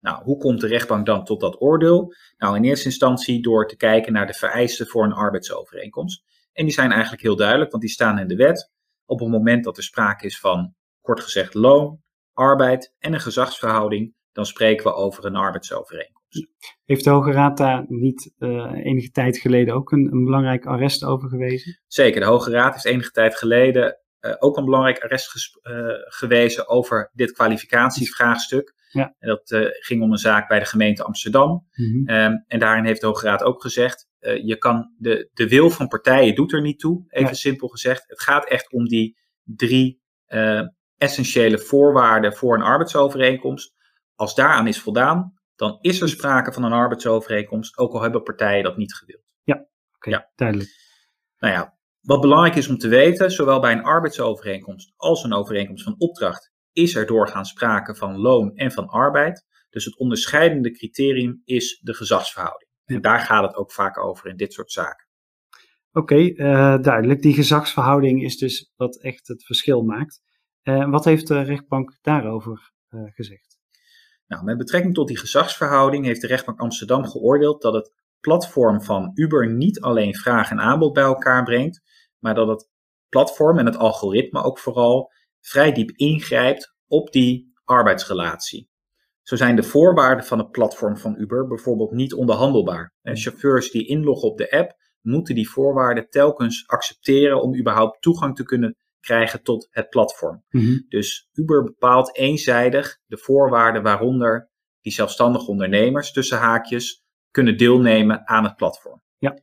Nou, 0.00 0.22
hoe 0.22 0.38
komt 0.38 0.60
de 0.60 0.66
rechtbank 0.66 1.06
dan 1.06 1.24
tot 1.24 1.40
dat 1.40 1.60
oordeel? 1.60 2.14
Nou, 2.36 2.56
in 2.56 2.64
eerste 2.64 2.84
instantie 2.84 3.42
door 3.42 3.68
te 3.68 3.76
kijken 3.76 4.12
naar 4.12 4.26
de 4.26 4.34
vereisten 4.34 4.86
voor 4.86 5.04
een 5.04 5.12
arbeidsovereenkomst. 5.12 6.24
En 6.52 6.64
die 6.64 6.74
zijn 6.74 6.92
eigenlijk 6.92 7.22
heel 7.22 7.36
duidelijk, 7.36 7.70
want 7.70 7.82
die 7.82 7.92
staan 7.92 8.18
in 8.18 8.28
de 8.28 8.36
wet. 8.36 8.70
Op 9.04 9.20
het 9.20 9.28
moment 9.28 9.64
dat 9.64 9.76
er 9.76 9.82
sprake 9.82 10.26
is 10.26 10.38
van, 10.38 10.74
kort 11.00 11.20
gezegd, 11.20 11.54
loon, 11.54 12.02
arbeid 12.32 12.94
en 12.98 13.12
een 13.12 13.20
gezagsverhouding, 13.20 14.14
dan 14.32 14.46
spreken 14.46 14.84
we 14.84 14.92
over 14.92 15.24
een 15.24 15.36
arbeidsovereenkomst. 15.36 16.19
Heeft 16.84 17.04
de 17.04 17.10
Hoge 17.10 17.32
Raad 17.32 17.56
daar 17.56 17.84
niet 17.88 18.32
uh, 18.38 18.72
enige 18.74 19.10
tijd 19.10 19.38
geleden 19.38 19.74
ook 19.74 19.92
een, 19.92 20.12
een, 20.12 20.24
belangrijk 20.24 20.66
arrest 20.66 21.04
over 21.04 21.28
gewezen? 21.28 21.80
Zeker, 21.86 22.20
de 22.20 22.26
Hoge 22.26 22.50
Raad 22.50 22.72
heeft 22.72 22.84
enige 22.84 23.10
tijd 23.10 23.36
geleden 23.36 23.98
uh, 24.20 24.34
ook 24.38 24.56
een 24.56 24.64
belangrijk 24.64 24.98
arrest 24.98 25.58
uh, 25.62 25.72
gewezen 25.98 26.68
over 26.68 27.10
dit 27.12 27.32
kwalificatievraagstuk. 27.32 28.74
Ja. 28.90 29.14
En 29.18 29.28
dat 29.28 29.70
ging 29.80 30.02
om 30.02 30.12
een 30.12 30.18
zaak 30.18 30.48
bij 30.48 30.58
de 30.58 30.64
gemeente 30.64 31.04
Amsterdam. 31.04 31.50
Mm 31.50 31.86
-hmm. 31.86 32.14
um, 32.14 32.44
en 32.46 32.58
daarin 32.58 32.84
heeft 32.84 33.00
de 33.00 33.06
Hoge 33.06 33.26
Raad 33.26 33.42
ook 33.42 33.62
gezegd: 33.62 34.08
je 34.20 34.56
kan 34.58 34.94
de, 34.98 35.30
de 35.32 35.48
wil 35.48 35.70
van 35.70 35.88
partijen 35.88 36.34
doet 36.34 36.52
er 36.52 36.60
niet 36.60 36.78
toe, 36.78 37.04
even 37.08 37.28
ja. 37.28 37.34
simpel 37.34 37.68
gezegd. 37.68 38.04
Het 38.06 38.20
gaat 38.20 38.48
echt 38.48 38.72
om 38.72 38.88
die 38.88 39.18
drie 39.44 40.00
essentiële 40.96 41.58
voorwaarden 41.58 42.32
voor 42.32 42.54
een 42.54 42.62
arbeidsovereenkomst. 42.62 43.74
Als 44.14 44.34
daaraan 44.34 44.66
is 44.66 44.80
voldaan, 44.80 45.39
dan 45.60 45.78
is 45.80 46.00
er 46.00 46.08
sprake 46.08 46.52
van 46.52 46.62
een 46.64 46.72
arbeidsovereenkomst, 46.72 47.78
ook 47.78 47.92
al 47.92 48.02
hebben 48.02 48.22
partijen 48.22 48.62
dat 48.62 48.76
niet 48.76 48.94
gewild. 48.94 49.22
Ja, 49.42 49.54
oké, 49.54 49.68
okay, 49.96 50.12
ja. 50.12 50.30
duidelijk. 50.34 50.70
Nou 51.38 51.54
ja, 51.54 51.78
wat 52.00 52.20
belangrijk 52.20 52.54
is 52.54 52.68
om 52.68 52.78
te 52.78 52.88
weten, 52.88 53.30
zowel 53.30 53.60
bij 53.60 53.72
een 53.72 53.82
arbeidsovereenkomst 53.82 54.92
als 54.96 55.24
een 55.24 55.32
overeenkomst 55.32 55.84
van 55.84 55.94
opdracht, 55.98 56.52
is 56.72 56.94
er 56.94 57.06
doorgaans 57.06 57.50
sprake 57.50 57.94
van 57.94 58.16
loon 58.16 58.54
en 58.54 58.72
van 58.72 58.86
arbeid. 58.86 59.46
Dus 59.70 59.84
het 59.84 59.98
onderscheidende 59.98 60.70
criterium 60.70 61.42
is 61.44 61.80
de 61.82 61.94
gezagsverhouding. 61.94 62.70
En 62.84 63.00
daar 63.00 63.20
gaat 63.20 63.46
het 63.46 63.56
ook 63.56 63.72
vaak 63.72 63.98
over 63.98 64.28
in 64.28 64.36
dit 64.36 64.52
soort 64.52 64.72
zaken. 64.72 65.08
Oké, 65.92 66.14
okay, 66.14 66.30
uh, 66.30 66.82
duidelijk. 66.82 67.22
Die 67.22 67.34
gezagsverhouding 67.34 68.22
is 68.22 68.36
dus 68.36 68.72
wat 68.76 69.00
echt 69.00 69.28
het 69.28 69.44
verschil 69.44 69.82
maakt. 69.82 70.20
Uh, 70.62 70.90
wat 70.90 71.04
heeft 71.04 71.26
de 71.26 71.42
rechtbank 71.42 71.98
daarover 72.00 72.72
uh, 72.90 73.02
gezegd? 73.14 73.59
Nou, 74.30 74.44
met 74.44 74.58
betrekking 74.58 74.94
tot 74.94 75.08
die 75.08 75.18
gezagsverhouding 75.18 76.04
heeft 76.04 76.20
de 76.20 76.26
rechtbank 76.26 76.60
Amsterdam 76.60 77.04
geoordeeld 77.04 77.62
dat 77.62 77.74
het 77.74 77.92
platform 78.20 78.82
van 78.82 79.10
Uber 79.14 79.50
niet 79.50 79.80
alleen 79.80 80.14
vraag 80.14 80.50
en 80.50 80.60
aanbod 80.60 80.92
bij 80.92 81.02
elkaar 81.02 81.44
brengt, 81.44 81.80
maar 82.18 82.34
dat 82.34 82.48
het 82.48 82.68
platform 83.08 83.58
en 83.58 83.66
het 83.66 83.76
algoritme 83.76 84.42
ook 84.42 84.58
vooral 84.58 85.12
vrij 85.40 85.72
diep 85.72 85.90
ingrijpt 85.90 86.74
op 86.86 87.12
die 87.12 87.52
arbeidsrelatie. 87.64 88.68
Zo 89.22 89.36
zijn 89.36 89.56
de 89.56 89.62
voorwaarden 89.62 90.24
van 90.24 90.38
het 90.38 90.50
platform 90.50 90.96
van 90.96 91.14
Uber 91.18 91.46
bijvoorbeeld 91.46 91.90
niet 91.90 92.14
onderhandelbaar. 92.14 92.94
En 93.02 93.16
chauffeurs 93.16 93.70
die 93.70 93.86
inloggen 93.86 94.28
op 94.28 94.38
de 94.38 94.50
app 94.50 94.72
moeten 95.00 95.34
die 95.34 95.50
voorwaarden 95.50 96.08
telkens 96.08 96.64
accepteren 96.66 97.42
om 97.42 97.58
überhaupt 97.58 98.02
toegang 98.02 98.36
te 98.36 98.44
kunnen 98.44 98.76
krijgen 99.00 99.42
tot 99.42 99.68
het 99.70 99.88
platform. 99.88 100.44
Mm-hmm. 100.50 100.84
Dus 100.88 101.28
Uber 101.32 101.64
bepaalt 101.64 102.16
eenzijdig 102.16 102.98
de 103.06 103.18
voorwaarden 103.18 103.82
waaronder 103.82 104.50
die 104.80 104.92
zelfstandige 104.92 105.46
ondernemers 105.46 106.12
tussen 106.12 106.38
haakjes 106.38 107.04
kunnen 107.30 107.56
deelnemen 107.56 108.28
aan 108.28 108.44
het 108.44 108.56
platform. 108.56 109.02
Ja. 109.18 109.38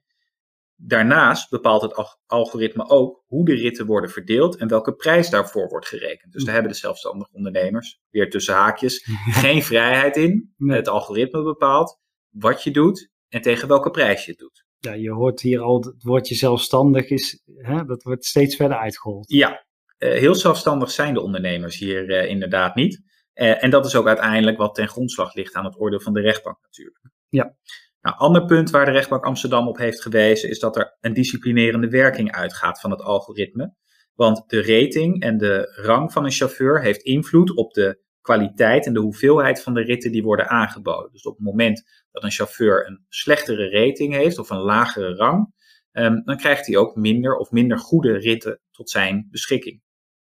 Daarnaast 0.76 1.50
bepaalt 1.50 1.82
het 1.82 2.18
algoritme 2.26 2.90
ook 2.90 3.24
hoe 3.28 3.46
de 3.46 3.56
ritten 3.56 3.86
worden 3.86 4.10
verdeeld 4.10 4.56
en 4.56 4.68
welke 4.68 4.96
prijs 4.96 5.30
daarvoor 5.30 5.68
wordt 5.68 5.88
gerekend. 5.88 6.34
Dus 6.34 6.44
daar 6.44 6.54
hebben 6.54 6.72
de 6.72 6.78
zelfstandige 6.78 7.34
ondernemers, 7.34 8.02
weer 8.10 8.30
tussen 8.30 8.54
haakjes, 8.54 9.08
geen 9.42 9.64
vrijheid 9.64 10.18
in. 10.18 10.54
Nee. 10.58 10.78
Het 10.78 10.88
algoritme 10.88 11.44
bepaalt 11.44 12.00
wat 12.30 12.64
je 12.64 12.72
doet 12.72 13.10
en 13.30 13.42
tegen 13.42 13.68
welke 13.68 13.92
prijs 13.92 14.26
je 14.26 14.32
het 14.32 14.40
doet. 14.40 14.67
Ja, 14.88 14.94
je 14.94 15.12
hoort 15.12 15.42
hier 15.42 15.60
al 15.60 15.84
het 15.84 16.04
woordje 16.04 16.36
zelfstandig, 16.36 17.10
is, 17.10 17.44
hè, 17.56 17.86
dat 17.86 18.04
wordt 18.04 18.26
steeds 18.26 18.56
verder 18.56 18.78
uitgehold. 18.78 19.32
Ja, 19.32 19.66
uh, 20.00 20.12
heel 20.12 20.36
zelfstandig 20.36 20.92
zijn 20.92 21.14
de 21.14 21.22
ondernemers 21.22 21.78
hier 21.78 22.10
uh, 22.10 22.30
inderdaad 22.30 22.76
niet. 22.76 23.02
Uh, 23.34 23.64
en 23.64 23.70
dat 23.70 23.86
is 23.86 23.96
ook 23.96 24.08
uiteindelijk 24.08 24.58
wat 24.58 24.76
ten 24.76 24.88
grondslag 24.88 25.34
ligt 25.34 25.54
aan 25.54 25.66
het 25.66 25.80
oordeel 25.80 26.00
van 26.00 26.14
de 26.14 26.22
rechtbank 26.22 26.58
natuurlijk. 26.62 27.00
Ja. 27.30 27.56
Nou, 28.02 28.18
ander 28.18 28.46
punt 28.46 28.70
waar 28.70 28.86
de 28.86 28.92
rechtbank 28.92 29.26
Amsterdam 29.26 29.68
op 29.68 29.78
heeft 29.78 30.02
gewezen 30.02 30.50
is 30.50 30.60
dat 30.60 30.76
er 30.76 30.98
een 31.00 31.14
disciplinerende 31.14 31.90
werking 31.90 32.32
uitgaat 32.32 32.80
van 32.80 32.92
het 32.92 33.02
algoritme. 33.02 33.76
Want 34.14 34.50
de 34.50 34.62
rating 34.62 35.22
en 35.22 35.38
de 35.38 35.82
rang 35.82 36.12
van 36.12 36.26
een 36.26 36.32
chauffeur 36.32 36.82
heeft 36.82 37.02
invloed 37.02 37.56
op 37.56 37.74
de 37.74 38.06
kwaliteit 38.28 38.86
en 38.86 38.94
de 38.94 39.00
hoeveelheid 39.00 39.64
van 39.64 39.74
de 39.74 39.82
ritten 39.82 40.12
die 40.12 40.24
worden 40.24 40.50
aangeboden. 40.50 41.12
Dus 41.12 41.24
op 41.24 41.36
het 41.36 41.46
moment 41.46 41.84
dat 42.12 42.24
een 42.24 42.32
chauffeur 42.32 42.88
een 42.88 43.06
slechtere 43.10 43.70
rating 43.70 44.14
heeft 44.14 44.40
of 44.40 44.50
een 44.50 44.58
lagere 44.58 45.16
rang, 45.16 45.54
um, 45.92 46.22
dan 46.24 46.38
krijgt 46.38 46.68
hij 46.68 46.78
ook 46.78 46.96
minder 46.96 47.36
of 47.36 47.52
minder 47.52 47.78
goede 47.78 48.18
ritten 48.18 48.60
tot 48.72 48.90
zijn 48.90 49.28
beschikking. 49.32 49.82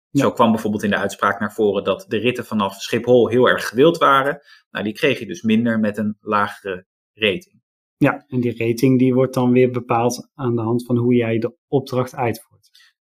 Ja. 0.10 0.22
Zo 0.22 0.32
kwam 0.32 0.52
bijvoorbeeld 0.52 0.84
in 0.84 0.90
de 0.90 0.98
uitspraak 0.98 1.40
naar 1.40 1.54
voren 1.54 1.84
dat 1.84 2.06
de 2.08 2.18
ritten 2.18 2.46
vanaf 2.46 2.82
Schiphol 2.82 3.30
heel 3.30 3.50
erg 3.50 3.68
gewild 3.68 3.98
waren. 3.98 4.40
Nou, 4.70 4.84
die 4.84 4.94
kreeg 4.94 5.20
je 5.20 5.26
dus 5.26 5.42
minder 5.42 5.80
met 5.80 5.98
een 5.98 6.18
lagere 6.20 6.86
rating. 7.14 7.62
Ja, 7.98 8.26
en 8.28 8.40
die 8.40 8.58
rating 8.58 9.00
die 9.00 9.14
wordt 9.14 9.34
dan 9.34 9.52
weer 9.52 9.72
bepaald 9.72 10.30
aan 10.34 10.56
de 10.56 10.62
hand 10.62 10.86
van 10.86 10.98
hoe 10.98 11.16
jij 11.16 11.38
de 11.38 11.56
opdracht 11.68 12.16
uitvoert. 12.16 12.55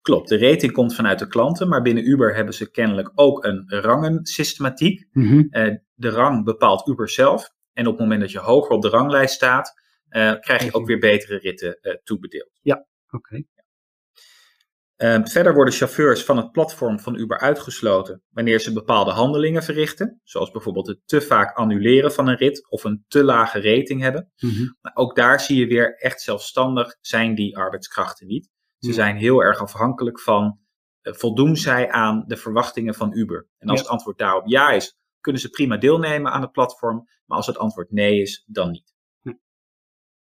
Klopt, 0.05 0.29
de 0.29 0.39
rating 0.39 0.73
komt 0.73 0.95
vanuit 0.95 1.19
de 1.19 1.27
klanten, 1.27 1.69
maar 1.69 1.83
binnen 1.83 2.09
Uber 2.09 2.35
hebben 2.35 2.55
ze 2.55 2.71
kennelijk 2.71 3.13
ook 3.15 3.45
een 3.45 3.65
rangensystematiek. 3.69 5.07
Uh, 5.13 5.75
de 5.95 6.09
rang 6.09 6.45
bepaalt 6.45 6.89
Uber 6.89 7.09
zelf. 7.09 7.51
En 7.73 7.87
op 7.87 7.93
het 7.93 8.01
moment 8.01 8.21
dat 8.21 8.31
je 8.31 8.39
hoger 8.39 8.71
op 8.71 8.83
de 8.83 8.89
ranglijst 8.89 9.35
staat, 9.35 9.81
uh, 10.11 10.33
krijg 10.41 10.65
je 10.65 10.75
ook 10.75 10.87
weer 10.87 10.99
betere 10.99 11.39
ritten 11.39 11.79
uh, 11.83 11.95
toebedeeld. 11.95 12.51
Ja, 12.63 12.87
oké. 13.11 13.17
Okay. 13.17 13.47
Uh, 14.97 15.21
verder 15.25 15.55
worden 15.55 15.75
chauffeurs 15.75 16.25
van 16.25 16.37
het 16.37 16.53
platform 16.53 17.01
van 17.01 17.19
Uber 17.19 17.39
uitgesloten 17.39 18.23
wanneer 18.31 18.61
ze 18.61 18.73
bepaalde 18.73 19.11
handelingen 19.11 19.63
verrichten, 19.63 20.21
zoals 20.25 20.51
bijvoorbeeld 20.51 20.87
het 20.87 21.01
te 21.05 21.21
vaak 21.21 21.57
annuleren 21.57 22.13
van 22.13 22.29
een 22.29 22.37
rit 22.37 22.71
of 22.71 22.85
een 22.85 23.05
te 23.09 23.25
lage 23.25 23.61
rating 23.61 24.01
hebben. 24.01 24.33
Mm-hmm. 24.37 24.77
Maar 24.81 24.93
ook 24.95 25.17
daar 25.17 25.41
zie 25.41 25.59
je 25.59 25.67
weer 25.67 25.95
echt 25.97 26.21
zelfstandig 26.21 26.97
zijn 27.01 27.35
die 27.35 27.57
arbeidskrachten 27.57 28.27
niet. 28.27 28.53
Ze 28.85 28.91
Ja. 28.91 28.95
zijn 28.97 29.17
heel 29.17 29.41
erg 29.43 29.59
afhankelijk 29.61 30.21
van 30.21 30.59
uh, 31.03 31.15
voldoen 31.15 31.57
zij 31.57 31.91
aan 31.91 32.25
de 32.27 32.37
verwachtingen 32.37 32.95
van 32.95 33.13
Uber. 33.17 33.47
En 33.59 33.69
als 33.69 33.79
Ja. 33.79 33.85
het 33.85 33.93
antwoord 33.93 34.19
daarop 34.19 34.47
ja 34.47 34.71
is, 34.71 34.97
kunnen 35.21 35.41
ze 35.41 35.49
prima 35.51 35.77
deelnemen 35.77 36.33
aan 36.33 36.41
het 36.43 36.53
platform, 36.53 37.09
maar 37.27 37.37
als 37.37 37.47
het 37.47 37.59
antwoord 37.59 37.91
nee 37.91 38.21
is, 38.21 38.45
dan 38.47 38.71
niet. 38.71 38.93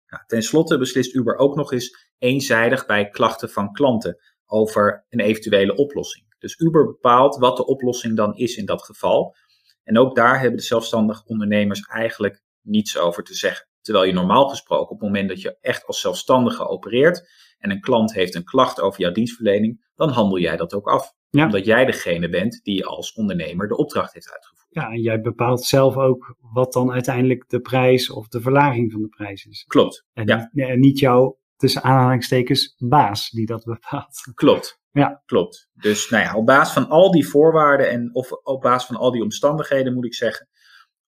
Ja, 0.05 0.23
ten 0.27 0.43
slotte 0.43 0.77
beslist 0.77 1.13
Uber 1.15 1.35
ook 1.35 1.55
nog 1.55 1.71
eens 1.71 2.09
eenzijdig 2.17 2.85
bij 2.85 3.09
klachten 3.09 3.49
van 3.49 3.71
klanten 3.71 4.17
over 4.45 5.05
een 5.09 5.19
eventuele 5.19 5.75
oplossing. 5.75 6.25
Dus 6.39 6.59
Uber 6.59 6.85
bepaalt 6.85 7.37
wat 7.37 7.57
de 7.57 7.65
oplossing 7.65 8.15
dan 8.15 8.35
is 8.35 8.55
in 8.55 8.65
dat 8.65 8.83
geval. 8.83 9.35
En 9.83 9.97
ook 9.97 10.15
daar 10.15 10.39
hebben 10.39 10.57
de 10.57 10.63
zelfstandige 10.65 11.23
ondernemers 11.25 11.81
eigenlijk 11.81 12.41
niets 12.61 12.97
over 12.97 13.23
te 13.23 13.33
zeggen. 13.35 13.67
Terwijl 13.81 14.05
je 14.05 14.13
normaal 14.13 14.49
gesproken 14.49 14.89
op 14.89 14.99
het 14.99 15.07
moment 15.07 15.29
dat 15.29 15.41
je 15.41 15.57
echt 15.61 15.85
als 15.85 16.01
zelfstandige 16.01 16.67
opereert 16.67 17.29
en 17.61 17.71
een 17.71 17.81
klant 17.81 18.13
heeft 18.13 18.35
een 18.35 18.43
klacht 18.43 18.81
over 18.81 18.99
jouw 19.01 19.11
dienstverlening, 19.11 19.89
dan 19.95 20.09
handel 20.09 20.39
jij 20.39 20.57
dat 20.57 20.73
ook 20.73 20.87
af. 20.87 21.13
Ja. 21.29 21.45
Omdat 21.45 21.65
jij 21.65 21.85
degene 21.85 22.29
bent 22.29 22.59
die 22.63 22.85
als 22.85 23.13
ondernemer 23.13 23.67
de 23.67 23.77
opdracht 23.77 24.13
heeft 24.13 24.31
uitgevoerd. 24.31 24.67
Ja, 24.69 24.89
en 24.89 25.01
jij 25.01 25.21
bepaalt 25.21 25.63
zelf 25.63 25.95
ook 25.97 26.35
wat 26.53 26.73
dan 26.73 26.91
uiteindelijk 26.91 27.49
de 27.49 27.59
prijs 27.59 28.09
of 28.09 28.27
de 28.27 28.41
verlaging 28.41 28.91
van 28.91 29.01
de 29.01 29.07
prijs 29.07 29.45
is. 29.45 29.63
Klopt, 29.67 30.05
En, 30.13 30.27
Ja. 30.27 30.49
niet, 30.51 30.67
en 30.67 30.79
niet 30.79 30.99
jouw, 30.99 31.39
tussen 31.55 31.83
aanhalingstekens, 31.83 32.75
baas 32.77 33.29
die 33.29 33.45
dat 33.45 33.63
bepaalt. 33.73 34.31
klopt. 34.35 34.79
Ja. 34.91 35.21
Klopt. 35.25 35.69
Dus 35.73 36.09
nou 36.09 36.23
ja, 36.23 36.35
op 36.35 36.45
basis 36.45 36.73
van 36.73 36.89
al 36.89 37.11
die 37.11 37.27
voorwaarden 37.27 37.89
en 37.89 38.09
of 38.15 38.31
op 38.31 38.61
basis 38.61 38.87
van 38.87 38.95
al 38.95 39.11
die 39.11 39.21
omstandigheden 39.21 39.93
moet 39.93 40.05
ik 40.05 40.13
zeggen, 40.15 40.47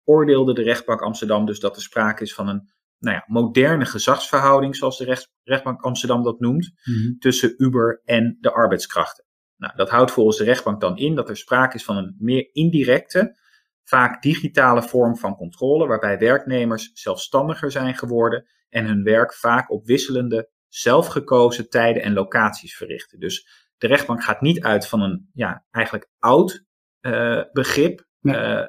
oordeelde 0.03 0.53
de 0.53 0.61
rechtbank 0.63 1.01
Amsterdam 1.01 1.45
dus 1.45 1.59
dat 1.59 1.75
er 1.75 1.81
sprake 1.81 2.23
is 2.23 2.33
van 2.33 2.47
een 2.47 2.69
nou 2.99 3.15
ja, 3.15 3.23
moderne 3.27 3.85
gezagsverhouding, 3.85 4.75
zoals 4.75 4.97
de 4.97 5.27
rechtbank 5.43 5.81
Amsterdam 5.81 6.23
dat 6.23 6.39
noemt, 6.39 6.71
Mhm. 6.83 7.17
tussen 7.17 7.53
Uber 7.57 8.01
en 8.03 8.37
de 8.39 8.51
arbeidskrachten. 8.51 9.25
Nou, 9.57 9.75
dat 9.75 9.89
houdt 9.89 10.11
volgens 10.11 10.37
de 10.37 10.43
rechtbank 10.43 10.81
dan 10.81 10.97
in 10.97 11.15
dat 11.15 11.29
er 11.29 11.37
sprake 11.37 11.75
is 11.75 11.83
van 11.83 11.97
een 11.97 12.15
meer 12.19 12.49
indirecte, 12.51 13.37
vaak 13.83 14.21
digitale 14.21 14.83
vorm 14.83 15.17
van 15.17 15.35
controle, 15.35 15.87
waarbij 15.87 16.17
werknemers 16.17 16.91
zelfstandiger 16.93 17.71
zijn 17.71 17.95
geworden 17.95 18.45
en 18.69 18.85
hun 18.85 19.03
werk 19.03 19.33
vaak 19.33 19.71
op 19.71 19.85
wisselende, 19.85 20.49
zelfgekozen 20.67 21.69
tijden 21.69 22.03
en 22.03 22.13
locaties 22.13 22.77
verrichten. 22.77 23.19
Dus 23.19 23.47
de 23.77 23.87
rechtbank 23.87 24.23
gaat 24.23 24.41
niet 24.41 24.63
uit 24.63 24.87
van 24.87 25.01
een 25.01 25.29
ja, 25.33 25.65
eigenlijk 25.71 26.09
oud 26.19 26.65
uh, 27.01 27.43
begrip. 27.51 28.05
Uh, 28.21 28.63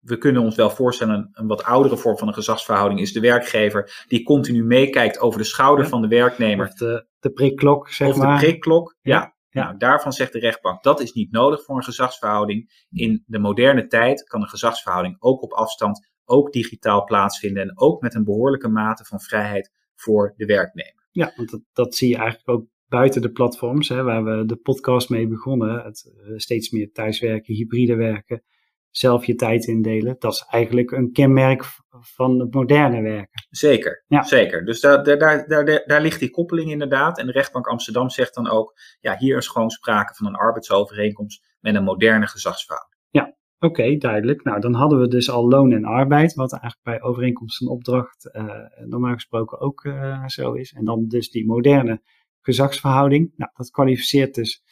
we 0.00 0.18
kunnen 0.18 0.42
ons 0.42 0.56
wel 0.56 0.70
voorstellen, 0.70 1.14
een, 1.14 1.28
een, 1.32 1.46
wat 1.46 1.64
oudere 1.64 1.96
vorm 1.96 2.18
van 2.18 2.28
een 2.28 2.34
gezagsverhouding 2.34 3.00
is 3.00 3.12
de 3.12 3.20
werkgever 3.20 4.04
die 4.08 4.22
continu 4.22 4.64
meekijkt 4.64 5.18
over 5.18 5.38
de 5.38 5.44
schouder 5.44 5.88
van 5.88 6.02
de 6.02 6.08
werknemer. 6.08 6.66
Of 6.66 6.74
de, 6.74 7.06
de 7.18 7.30
prikklok, 7.30 7.88
zeg 7.88 8.08
of 8.08 8.16
maar. 8.16 8.34
Of 8.34 8.40
de 8.40 8.46
prikklok, 8.46 8.96
ja. 9.00 9.34
ja. 9.48 9.64
Nou, 9.64 9.76
daarvan 9.76 10.12
zegt 10.12 10.32
de 10.32 10.38
rechtbank, 10.38 10.82
dat 10.82 11.00
is 11.00 11.12
niet 11.12 11.30
nodig 11.30 11.64
voor 11.64 11.76
een 11.76 11.84
gezagsverhouding. 11.84 12.86
In 12.90 13.24
de 13.26 13.38
moderne 13.38 13.86
tijd 13.86 14.22
kan 14.22 14.42
een 14.42 14.48
gezagsverhouding 14.48 15.16
ook 15.18 15.42
op 15.42 15.52
afstand, 15.52 16.08
ook 16.24 16.52
digitaal 16.52 17.04
plaatsvinden 17.04 17.62
en 17.62 17.78
ook 17.78 18.00
met 18.00 18.14
een 18.14 18.24
behoorlijke 18.24 18.68
mate 18.68 19.04
van 19.04 19.20
vrijheid 19.20 19.72
voor 19.94 20.34
de 20.36 20.46
werknemer. 20.46 21.08
Ja, 21.10 21.32
want 21.36 21.50
dat, 21.50 21.60
dat 21.72 21.94
zie 21.94 22.08
je 22.08 22.16
eigenlijk 22.16 22.48
ook 22.48 22.68
buiten 22.88 23.22
de 23.22 23.30
platforms, 23.30 23.88
hè, 23.88 24.02
waar 24.02 24.24
we 24.24 24.46
de 24.46 24.56
podcast 24.56 25.10
mee 25.10 25.28
begonnen. 25.28 25.82
Het, 25.84 26.12
uh, 26.16 26.38
steeds 26.38 26.70
meer 26.70 26.92
thuiswerken, 26.92 27.54
hybride 27.54 27.94
werken 27.94 28.42
zelf 28.90 29.24
je 29.24 29.34
tijd 29.34 29.66
indelen. 29.66 30.16
Dat 30.18 30.32
is 30.32 30.46
eigenlijk 30.48 30.90
een 30.90 31.12
kenmerk 31.12 31.64
van 32.00 32.40
het 32.40 32.54
moderne 32.54 33.02
werken. 33.02 33.46
Zeker, 33.50 34.04
ja. 34.06 34.22
zeker. 34.22 34.64
Dus 34.64 34.80
daar, 34.80 35.04
daar, 35.04 35.18
daar, 35.18 35.46
daar, 35.64 35.82
daar 35.86 36.00
ligt 36.00 36.20
die 36.20 36.30
koppeling 36.30 36.70
inderdaad. 36.70 37.18
En 37.18 37.26
de 37.26 37.32
rechtbank 37.32 37.66
Amsterdam 37.66 38.10
zegt 38.10 38.34
dan 38.34 38.48
ook, 38.48 38.72
ja, 39.00 39.16
hier 39.16 39.36
is 39.36 39.48
gewoon 39.48 39.70
sprake 39.70 40.14
van 40.14 40.26
een 40.26 40.34
arbeidsovereenkomst 40.34 41.56
met 41.60 41.74
een 41.74 41.84
moderne 41.84 42.26
gezagsverhouding. 42.26 43.00
Ja, 43.10 43.36
oké, 43.58 43.96
duidelijk. 43.96 44.44
Nou, 44.44 44.60
dan 44.60 44.74
hadden 44.74 45.00
we 45.00 45.08
dus 45.08 45.30
al 45.30 45.48
loon 45.48 45.72
en 45.72 45.84
arbeid, 45.84 46.34
wat 46.34 46.52
eigenlijk 46.52 46.82
bij 46.82 47.02
overeenkomst 47.02 47.56
van 47.56 47.68
opdracht 47.68 48.30
uh, 48.32 48.54
normaal 48.84 49.14
gesproken 49.14 49.60
ook 49.60 49.84
uh, 49.84 50.26
zo 50.26 50.52
is. 50.52 50.72
En 50.72 50.84
dan 50.84 51.08
dus 51.08 51.30
die 51.30 51.46
moderne 51.46 52.02
gezagsverhouding. 52.40 53.32
Nou, 53.36 53.50
dat 53.54 53.70
kwalificeert 53.70 54.34
dus 54.34 54.64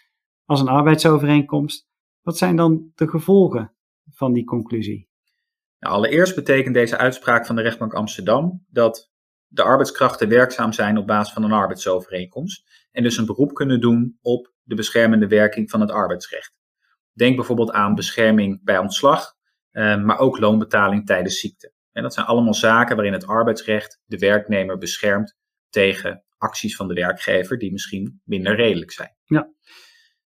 als 0.45 0.61
een 0.61 0.69
arbeidsovereenkomst. 0.69 1.87
Wat 2.23 2.39
zijn 2.39 2.57
dan 2.57 2.91
de 2.95 3.09
gevolgen 3.09 3.73
van 4.19 4.33
die 4.33 4.45
conclusie? 4.45 5.09
Nou, 5.79 5.95
allereerst 5.95 6.35
betekent 6.35 6.75
deze 6.75 6.97
uitspraak 6.97 7.47
van 7.47 7.57
de 7.57 7.63
rechtbank 7.63 7.93
Amsterdam 7.95 8.65
dat 8.69 9.11
de 9.47 9.63
arbeidskrachten 9.63 10.29
werkzaam 10.29 10.73
zijn 10.73 10.99
op 10.99 11.07
basis 11.07 11.33
van 11.33 11.43
een 11.43 11.53
arbeidsovereenkomst 11.53 12.87
en 12.91 13.03
dus 13.03 13.17
een 13.17 13.27
beroep 13.27 13.55
kunnen 13.55 13.81
doen 13.81 14.19
op 14.21 14.53
de 14.63 14.75
beschermende 14.75 15.27
werking 15.27 15.71
van 15.71 15.81
het 15.81 15.91
arbeidsrecht. 15.91 16.53
Denk 17.13 17.37
bijvoorbeeld 17.37 17.71
aan 17.71 17.95
bescherming 17.95 18.65
bij 18.65 18.79
ontslag, 18.79 19.35
eh, 19.71 20.03
maar 20.03 20.19
ook 20.19 20.39
loonbetaling 20.39 21.07
tijdens 21.07 21.41
ziekte. 21.41 21.73
En 21.93 22.03
dat 22.03 22.15
zijn 22.15 22.27
allemaal 22.27 22.55
zaken 22.55 22.97
waarin 22.97 23.15
het 23.15 23.27
arbeidsrecht 23.27 24.01
de 24.05 24.19
werknemer 24.19 24.79
beschermt 24.79 25.37
tegen 25.71 26.25
acties 26.37 26.77
van 26.77 26.89
de 26.89 26.95
werkgever 26.95 27.59
die 27.59 27.73
misschien 27.73 28.21
minder 28.25 28.57
redelijk 28.57 28.91
zijn. 28.91 29.17
Ja. 29.25 29.51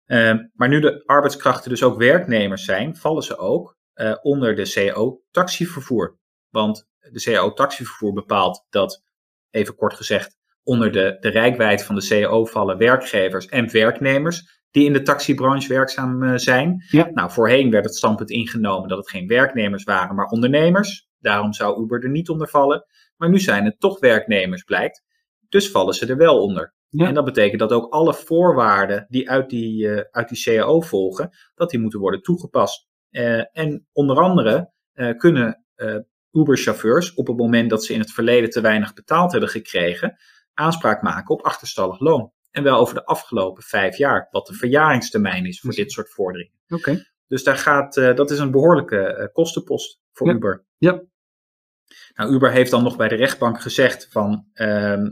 Uh, 0.05 0.39
maar 0.53 0.67
nu 0.69 0.79
de 0.79 1.03
arbeidskrachten 1.05 1.69
dus 1.69 1.83
ook 1.83 1.97
werknemers 1.97 2.65
zijn, 2.65 2.95
vallen 2.95 3.23
ze 3.23 3.37
ook 3.37 3.74
uh, 3.95 4.15
onder 4.21 4.55
de 4.55 4.71
CAO 4.71 5.21
taxivervoer. 5.31 6.17
Want 6.49 6.87
de 6.99 7.21
CAO 7.21 7.53
taxivervoer 7.53 8.13
bepaalt 8.13 8.65
dat, 8.69 9.03
even 9.49 9.75
kort 9.75 9.93
gezegd, 9.93 10.37
onder 10.63 10.91
de, 10.91 11.17
de 11.19 11.29
rijkwijd 11.29 11.83
van 11.83 11.95
de 11.95 12.07
CAO 12.07 12.45
vallen 12.45 12.77
werkgevers 12.77 13.45
en 13.45 13.71
werknemers 13.71 14.63
die 14.71 14.85
in 14.85 14.93
de 14.93 15.01
taxibranche 15.01 15.67
werkzaam 15.67 16.23
uh, 16.23 16.37
zijn. 16.37 16.83
Ja. 16.89 17.09
Nou, 17.13 17.31
voorheen 17.31 17.71
werd 17.71 17.85
het 17.85 17.95
standpunt 17.95 18.29
ingenomen 18.29 18.89
dat 18.89 18.97
het 18.97 19.09
geen 19.09 19.27
werknemers 19.27 19.83
waren, 19.83 20.15
maar 20.15 20.25
ondernemers. 20.25 21.07
Daarom 21.19 21.53
zou 21.53 21.83
Uber 21.83 22.03
er 22.03 22.09
niet 22.09 22.29
onder 22.29 22.47
vallen. 22.47 22.85
Maar 23.17 23.29
nu 23.29 23.39
zijn 23.39 23.65
het 23.65 23.79
toch 23.79 23.99
werknemers, 23.99 24.63
blijkt. 24.63 25.03
Dus 25.49 25.71
vallen 25.71 25.93
ze 25.93 26.05
er 26.05 26.17
wel 26.17 26.41
onder. 26.41 26.73
Ja. 26.89 27.07
En 27.07 27.13
dat 27.13 27.25
betekent 27.25 27.59
dat 27.59 27.71
ook 27.71 27.93
alle 27.93 28.13
voorwaarden 28.13 29.05
die 29.09 29.29
uit 29.29 29.49
die, 29.49 29.87
uh, 29.87 30.01
uit 30.11 30.29
die 30.29 30.43
CAO 30.43 30.81
volgen, 30.81 31.29
dat 31.55 31.69
die 31.69 31.79
moeten 31.79 31.99
worden 31.99 32.21
toegepast. 32.21 32.87
Uh, 33.15 33.43
en 33.51 33.87
onder 33.91 34.17
andere 34.19 34.71
uh, 34.93 35.17
kunnen 35.17 35.65
Uber-chauffeurs 36.31 37.13
op 37.13 37.27
het 37.27 37.37
moment 37.37 37.69
dat 37.69 37.83
ze 37.85 37.93
in 37.93 37.99
het 37.99 38.11
verleden 38.11 38.49
te 38.49 38.61
weinig 38.61 38.93
betaald 38.93 39.31
hebben 39.31 39.49
gekregen, 39.49 40.17
aanspraak 40.53 41.01
maken 41.01 41.35
op 41.35 41.41
achterstallig 41.41 41.99
loon. 41.99 42.31
En 42.51 42.63
wel 42.63 42.79
over 42.79 42.95
de 42.95 43.05
afgelopen 43.05 43.63
vijf 43.63 43.97
jaar, 43.97 44.27
wat 44.31 44.47
de 44.47 44.53
verjaringstermijn 44.53 45.45
is 45.45 45.59
voor 45.59 45.73
dit 45.73 45.91
soort 45.91 46.09
vorderingen. 46.09 46.53
Okay. 46.67 47.05
Dus 47.27 47.43
daar 47.43 47.57
gaat, 47.57 47.93
dat 47.93 48.31
is 48.31 48.39
een 48.39 48.51
behoorlijke 48.51 49.29
kostenpost 49.33 50.01
voor 50.11 50.27
ja. 50.27 50.33
Uber. 50.33 50.65
Ja, 50.77 51.01
nou, 52.15 52.33
Uber 52.33 52.51
heeft 52.51 52.71
dan 52.71 52.83
nog 52.83 52.97
bij 52.97 53.07
de 53.07 53.15
rechtbank 53.15 53.61
gezegd 53.61 54.07
van 54.11 54.45
uh, 54.53 55.07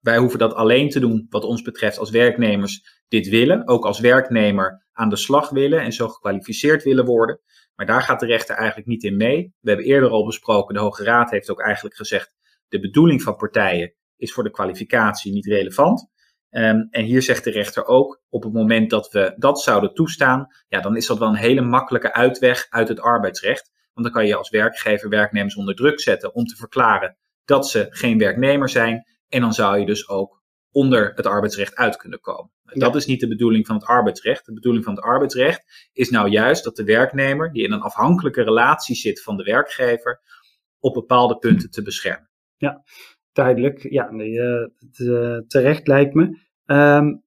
wij 0.00 0.16
hoeven 0.16 0.38
dat 0.38 0.54
alleen 0.54 0.90
te 0.90 1.00
doen 1.00 1.26
wat 1.30 1.44
ons 1.44 1.62
betreft 1.62 1.98
als 1.98 2.10
werknemers 2.10 2.93
dit 3.08 3.28
willen. 3.28 3.68
Ook 3.68 3.84
als 3.84 4.00
werknemer 4.00 4.86
aan 4.92 5.08
de 5.08 5.16
slag 5.16 5.50
willen 5.50 5.80
en 5.80 5.92
zo 5.92 6.08
gekwalificeerd 6.08 6.82
willen 6.82 7.04
worden. 7.04 7.40
Maar 7.74 7.86
daar 7.86 8.02
gaat 8.02 8.20
de 8.20 8.26
rechter 8.26 8.56
eigenlijk 8.56 8.88
niet 8.88 9.02
in 9.02 9.16
mee. 9.16 9.54
We 9.60 9.68
hebben 9.68 9.86
eerder 9.86 10.10
al 10.10 10.26
besproken, 10.26 10.74
de 10.74 10.80
Hoge 10.80 11.04
Raad 11.04 11.30
heeft 11.30 11.50
ook 11.50 11.60
eigenlijk 11.60 11.96
gezegd 11.96 12.32
de 12.68 12.80
bedoeling 12.80 13.22
van 13.22 13.36
partijen 13.36 13.94
is 14.16 14.32
voor 14.32 14.44
de 14.44 14.50
kwalificatie 14.50 15.32
niet 15.32 15.46
relevant. 15.46 16.12
Um, 16.50 16.88
en 16.90 17.04
hier 17.04 17.22
zegt 17.22 17.44
de 17.44 17.50
rechter 17.50 17.86
ook, 17.86 18.22
op 18.28 18.42
het 18.42 18.52
moment 18.52 18.90
dat 18.90 19.10
we 19.12 19.34
dat 19.36 19.60
zouden 19.60 19.94
toestaan, 19.94 20.46
ja, 20.68 20.80
dan 20.80 20.96
is 20.96 21.06
dat 21.06 21.18
wel 21.18 21.28
een 21.28 21.34
hele 21.34 21.60
makkelijke 21.60 22.12
uitweg 22.12 22.66
uit 22.68 22.88
het 22.88 23.00
arbeidsrecht. 23.00 23.72
Want 23.92 24.06
dan 24.06 24.16
kan 24.16 24.26
je 24.26 24.36
als 24.36 24.50
werkgever 24.50 25.08
werknemers 25.08 25.56
onder 25.56 25.74
druk 25.74 26.00
zetten 26.00 26.34
om 26.34 26.44
te 26.44 26.56
verklaren 26.56 27.16
dat 27.44 27.68
ze 27.68 27.86
geen 27.90 28.18
werknemer 28.18 28.68
zijn. 28.68 29.06
En 29.28 29.40
dan 29.40 29.52
zou 29.52 29.78
je 29.78 29.86
dus 29.86 30.08
ook 30.08 30.42
onder 30.74 31.12
het 31.14 31.26
arbeidsrecht 31.26 31.74
uit 31.74 31.96
kunnen 31.96 32.20
komen. 32.20 32.50
Ja. 32.62 32.80
Dat 32.80 32.94
is 32.94 33.06
niet 33.06 33.20
de 33.20 33.28
bedoeling 33.28 33.66
van 33.66 33.76
het 33.76 33.84
arbeidsrecht. 33.84 34.46
De 34.46 34.52
bedoeling 34.52 34.84
van 34.84 34.94
het 34.94 35.04
arbeidsrecht 35.04 35.90
is 35.92 36.10
nou 36.10 36.28
juist 36.28 36.64
dat 36.64 36.76
de 36.76 36.84
werknemer, 36.84 37.52
die 37.52 37.64
in 37.64 37.72
een 37.72 37.80
afhankelijke 37.80 38.42
relatie 38.42 38.96
zit 38.96 39.22
van 39.22 39.36
de 39.36 39.42
werkgever, 39.42 40.20
op 40.78 40.94
bepaalde 40.94 41.36
punten 41.36 41.70
te 41.70 41.82
beschermen. 41.82 42.30
Ja, 42.56 42.84
duidelijk. 43.32 43.90
Ja, 43.90 44.10
nee, 44.10 44.32
uh, 44.32 45.38
terecht 45.46 45.86
lijkt 45.86 46.14
me. 46.14 46.38
Um, 46.66 47.22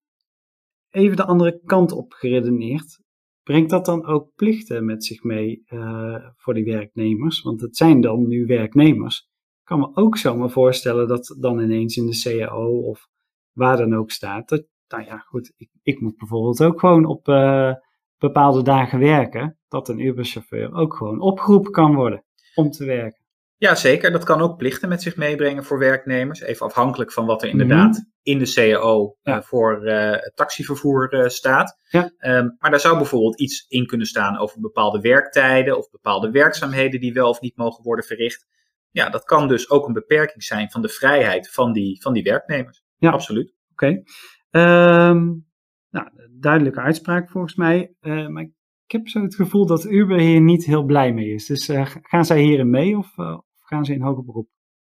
even 0.89 1.17
de 1.17 1.25
andere 1.25 1.61
kant 1.65 1.91
op 1.91 2.13
geredeneerd. 2.13 2.99
Brengt 3.43 3.69
dat 3.69 3.85
dan 3.85 4.05
ook 4.05 4.31
plichten 4.35 4.85
met 4.85 5.05
zich 5.05 5.23
mee 5.23 5.63
uh, 5.69 6.25
voor 6.35 6.53
die 6.53 6.65
werknemers? 6.65 7.41
Want 7.41 7.61
het 7.61 7.77
zijn 7.77 8.01
dan 8.01 8.27
nu 8.27 8.45
werknemers. 8.45 9.29
Ik 9.59 9.65
kan 9.65 9.79
me 9.79 9.95
ook 9.95 10.17
zomaar 10.17 10.49
voorstellen 10.49 11.07
dat 11.07 11.35
dan 11.39 11.59
ineens 11.59 11.97
in 11.97 12.05
de 12.05 12.19
CAO 12.23 12.79
of 12.79 13.07
waar 13.57 13.77
dan 13.77 13.95
ook 13.95 14.11
staat. 14.11 14.49
Dat, 14.49 14.63
nou 14.87 15.03
ja, 15.03 15.17
goed, 15.17 15.53
ik, 15.57 15.69
ik 15.83 15.99
moet 15.99 16.17
bijvoorbeeld 16.17 16.63
ook 16.63 16.79
gewoon 16.79 17.05
op 17.05 17.27
uh, 17.27 17.73
bepaalde 18.17 18.63
dagen 18.63 18.99
werken. 18.99 19.59
Dat 19.67 19.89
een 19.89 19.99
Uber-chauffeur 19.99 20.73
ook 20.73 20.95
gewoon 20.95 21.21
opgeroepen 21.21 21.71
kan 21.71 21.95
worden 21.95 22.23
om 22.55 22.71
te 22.71 22.85
werken. 22.85 23.25
Ja, 23.59 23.75
zeker. 23.75 24.11
Dat 24.11 24.23
kan 24.23 24.41
ook 24.41 24.57
plichten 24.57 24.89
met 24.89 25.01
zich 25.01 25.15
meebrengen 25.15 25.63
voor 25.63 25.79
werknemers. 25.79 26.41
Even 26.41 26.65
afhankelijk 26.65 27.11
van 27.11 27.25
wat 27.25 27.43
er 27.43 27.49
inderdaad 27.49 27.87
mm-hmm. 27.87 28.11
in 28.21 28.39
de 28.39 28.53
CAO 28.53 29.15
ja. 29.21 29.37
uh, 29.37 29.43
voor 29.43 29.87
uh, 29.87 30.15
taxivervoer 30.33 31.13
uh, 31.13 31.27
staat. 31.27 31.77
Ja. 31.89 32.11
Um, 32.19 32.55
maar 32.59 32.71
daar 32.71 32.79
zou 32.79 32.97
bijvoorbeeld 32.97 33.39
iets 33.39 33.65
in 33.67 33.85
kunnen 33.85 34.07
staan 34.07 34.37
over 34.37 34.61
bepaalde 34.61 34.99
werktijden 34.99 35.77
of 35.77 35.89
bepaalde 35.89 36.31
werkzaamheden 36.31 36.99
die 36.99 37.13
wel 37.13 37.29
of 37.29 37.41
niet 37.41 37.57
mogen 37.57 37.83
worden 37.83 38.05
verricht. 38.05 38.45
Ja, 38.91 39.09
dat 39.09 39.23
kan 39.23 39.47
dus 39.47 39.69
ook 39.69 39.87
een 39.87 39.93
beperking 39.93 40.43
zijn 40.43 40.71
van 40.71 40.81
de 40.81 40.89
vrijheid 40.89 41.49
van 41.49 41.73
die, 41.73 42.01
van 42.01 42.13
die 42.13 42.23
werknemers. 42.23 42.83
Ja. 42.97 43.11
Absoluut. 43.11 43.53
Oké. 43.71 44.03
Okay. 44.51 45.09
Um, 45.09 45.45
nou, 45.89 46.07
duidelijke 46.39 46.79
uitspraak 46.79 47.29
volgens 47.29 47.55
mij. 47.55 47.93
maar 48.01 48.43
ik 48.85 48.91
heb 48.91 49.07
zo 49.07 49.21
het 49.21 49.35
gevoel 49.35 49.65
dat 49.65 49.85
Uber 49.85 50.19
hier 50.19 50.41
niet 50.41 50.65
heel 50.65 50.83
blij 50.83 51.13
mee 51.13 51.33
is. 51.33 51.45
Dus 51.45 51.71
gaan 52.01 52.25
zij 52.25 52.41
hierin 52.41 52.69
mee 52.69 52.97
of 52.97 53.13
gaan 53.59 53.85
ze 53.85 53.93
in 53.93 54.01
hoger 54.01 54.23
beroep? 54.25 54.49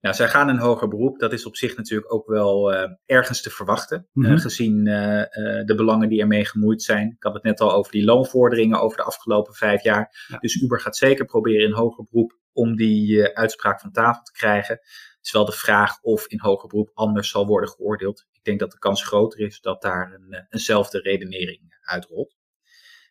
Nou, 0.01 0.15
zij 0.15 0.27
gaan 0.27 0.49
in 0.49 0.57
hoger 0.57 0.87
beroep. 0.87 1.19
Dat 1.19 1.33
is 1.33 1.45
op 1.45 1.55
zich 1.55 1.77
natuurlijk 1.77 2.13
ook 2.13 2.27
wel 2.27 2.73
ergens 3.05 3.41
te 3.41 3.49
verwachten, 3.49 4.07
Mhm. 4.13 4.37
gezien 4.37 4.83
de 4.83 5.73
belangen 5.75 6.09
die 6.09 6.21
ermee 6.21 6.45
gemoeid 6.45 6.81
zijn. 6.81 7.07
Ik 7.07 7.23
had 7.23 7.33
het 7.33 7.43
net 7.43 7.59
al 7.59 7.73
over 7.73 7.91
die 7.91 8.03
loonvorderingen 8.03 8.81
over 8.81 8.97
de 8.97 9.03
afgelopen 9.03 9.53
vijf 9.53 9.83
jaar. 9.83 10.25
Ja. 10.27 10.37
Dus 10.37 10.61
Uber 10.61 10.79
gaat 10.79 10.97
zeker 10.97 11.25
proberen 11.25 11.67
in 11.67 11.73
hoger 11.73 12.05
beroep 12.09 12.37
om 12.53 12.75
die 12.75 13.23
uitspraak 13.35 13.79
van 13.79 13.91
tafel 13.91 14.23
te 14.23 14.31
krijgen. 14.31 14.79
Is 15.21 15.31
wel 15.31 15.45
de 15.45 15.51
vraag 15.51 16.01
of 16.01 16.27
in 16.27 16.39
hoger 16.39 16.67
beroep 16.67 16.91
anders 16.93 17.29
zal 17.29 17.45
worden 17.45 17.69
geoordeeld. 17.69 18.25
Ik 18.31 18.43
denk 18.43 18.59
dat 18.59 18.71
de 18.71 18.79
kans 18.79 19.03
groter 19.03 19.39
is 19.39 19.61
dat 19.61 19.81
daar 19.81 20.13
een, 20.13 20.47
eenzelfde 20.49 20.99
redenering 20.99 21.77
uitrolt. 21.81 22.37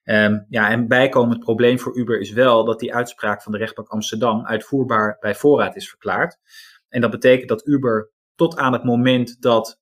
Um, 0.04 0.46
ja, 0.48 0.70
en 0.70 0.88
bijkomend 0.88 1.38
probleem 1.38 1.78
voor 1.78 1.96
Uber 1.96 2.20
is 2.20 2.30
wel 2.30 2.64
dat 2.64 2.80
die 2.80 2.94
uitspraak 2.94 3.42
van 3.42 3.52
de 3.52 3.58
rechtbank 3.58 3.88
Amsterdam 3.88 4.46
uitvoerbaar 4.46 5.16
bij 5.20 5.34
voorraad 5.34 5.76
is 5.76 5.88
verklaard. 5.88 6.38
En 6.88 7.00
dat 7.00 7.10
betekent 7.10 7.48
dat 7.48 7.66
Uber 7.66 8.10
tot 8.34 8.56
aan 8.56 8.72
het 8.72 8.84
moment 8.84 9.42
dat 9.42 9.80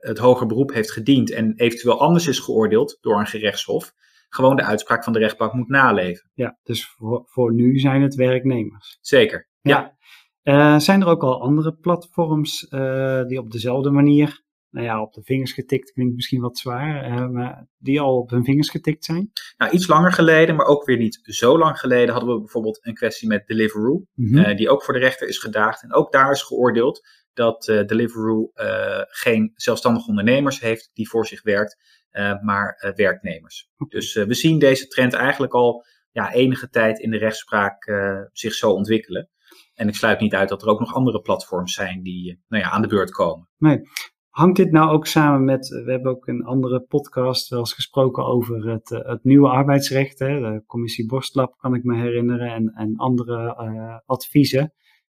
het 0.00 0.18
hoger 0.18 0.46
beroep 0.46 0.72
heeft 0.72 0.90
gediend 0.90 1.30
en 1.30 1.52
eventueel 1.56 2.00
anders 2.00 2.26
is 2.26 2.38
geoordeeld 2.38 2.98
door 3.00 3.18
een 3.18 3.26
gerechtshof, 3.26 3.92
gewoon 4.28 4.56
de 4.56 4.64
uitspraak 4.64 5.04
van 5.04 5.12
de 5.12 5.18
rechtbank 5.18 5.52
moet 5.52 5.68
naleven. 5.68 6.30
Ja, 6.34 6.58
dus 6.62 6.86
voor, 6.88 7.22
voor 7.26 7.52
nu 7.52 7.78
zijn 7.78 8.02
het 8.02 8.14
werknemers. 8.14 8.98
Zeker, 9.00 9.48
ja. 9.60 9.96
Eh, 10.42 10.78
zijn 10.78 11.00
er 11.00 11.06
ook 11.06 11.22
al 11.22 11.40
andere 11.40 11.74
platforms 11.74 12.66
uh, 12.70 13.24
die 13.24 13.38
op 13.38 13.50
dezelfde 13.50 13.90
manier, 13.90 14.42
nou 14.70 14.86
ja, 14.86 15.02
op 15.02 15.12
de 15.12 15.22
vingers 15.22 15.52
getikt 15.52 15.92
klinkt 15.92 16.14
misschien 16.14 16.40
wat 16.40 16.58
zwaar, 16.58 17.10
uh, 17.10 17.28
maar 17.28 17.66
die 17.78 18.00
al 18.00 18.18
op 18.18 18.30
hun 18.30 18.44
vingers 18.44 18.70
getikt 18.70 19.04
zijn? 19.04 19.30
Nou, 19.56 19.72
iets 19.72 19.86
langer 19.86 20.12
geleden, 20.12 20.56
maar 20.56 20.66
ook 20.66 20.84
weer 20.84 20.96
niet 20.96 21.20
zo 21.22 21.58
lang 21.58 21.78
geleden, 21.78 22.14
hadden 22.14 22.34
we 22.34 22.40
bijvoorbeeld 22.40 22.86
een 22.86 22.94
kwestie 22.94 23.28
met 23.28 23.46
Deliveroo, 23.46 24.04
mm 24.14 24.56
die 24.56 24.70
ook 24.70 24.84
voor 24.84 24.94
de 24.94 25.00
rechter 25.00 25.28
is 25.28 25.38
gedaagd. 25.38 25.82
En 25.82 25.94
ook 25.94 26.12
daar 26.12 26.30
is 26.30 26.42
geoordeeld 26.42 27.00
dat 27.32 27.64
Deliveroo 27.86 28.50
geen 29.06 29.52
zelfstandige 29.54 30.08
ondernemers 30.08 30.60
heeft 30.60 30.90
die 30.92 31.08
voor 31.08 31.26
zich 31.26 31.42
werkt, 31.42 31.76
maar 32.42 32.92
werknemers. 32.96 33.70
Dus 33.88 34.14
we 34.14 34.34
zien 34.34 34.58
deze 34.58 34.86
trend 34.86 35.12
eigenlijk 35.12 35.52
al 35.52 35.84
ja, 36.10 36.32
enige 36.32 36.68
tijd 36.68 36.98
in 36.98 37.10
de 37.10 37.18
rechtspraak 37.18 37.84
zich 38.32 38.54
zo 38.54 38.70
ontwikkelen. 38.70 39.28
En 39.74 39.88
ik 39.88 39.94
sluit 39.94 40.20
niet 40.20 40.34
uit 40.34 40.48
dat 40.48 40.62
er 40.62 40.68
ook 40.68 40.80
nog 40.80 40.94
andere 40.94 41.20
platforms 41.20 41.74
zijn 41.74 42.02
die 42.02 42.30
eh, 42.30 42.36
nou 42.48 42.62
ja, 42.62 42.70
aan 42.70 42.82
de 42.82 42.88
beurt 42.88 43.10
komen. 43.10 43.48
Nee. 43.58 43.80
Hangt 44.30 44.56
dit 44.56 44.70
nou 44.70 44.90
ook 44.90 45.06
samen 45.06 45.44
met, 45.44 45.68
we 45.68 45.90
hebben 45.90 46.10
ook 46.10 46.26
een 46.26 46.44
andere 46.44 46.80
podcast 46.80 47.48
wel 47.48 47.58
eens 47.58 47.72
gesproken 47.72 48.24
over 48.24 48.68
het, 48.68 48.90
eh, 48.90 49.08
het 49.08 49.24
nieuwe 49.24 49.48
arbeidsrecht, 49.48 50.18
hè, 50.18 50.40
de 50.40 50.62
commissie 50.66 51.06
Borstlab 51.06 51.56
kan 51.56 51.74
ik 51.74 51.84
me 51.84 51.96
herinneren 51.96 52.52
en, 52.52 52.72
en 52.74 52.96
andere 52.96 53.56
uh, 53.60 53.98
adviezen, 54.06 54.72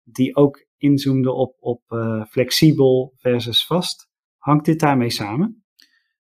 die 0.03 0.35
ook 0.35 0.65
inzoomden 0.77 1.35
op, 1.35 1.55
op 1.59 1.81
uh, 1.89 2.25
flexibel 2.25 3.13
versus 3.17 3.65
vast. 3.65 4.09
Hangt 4.37 4.65
dit 4.65 4.79
daarmee 4.79 5.09
samen? 5.09 5.63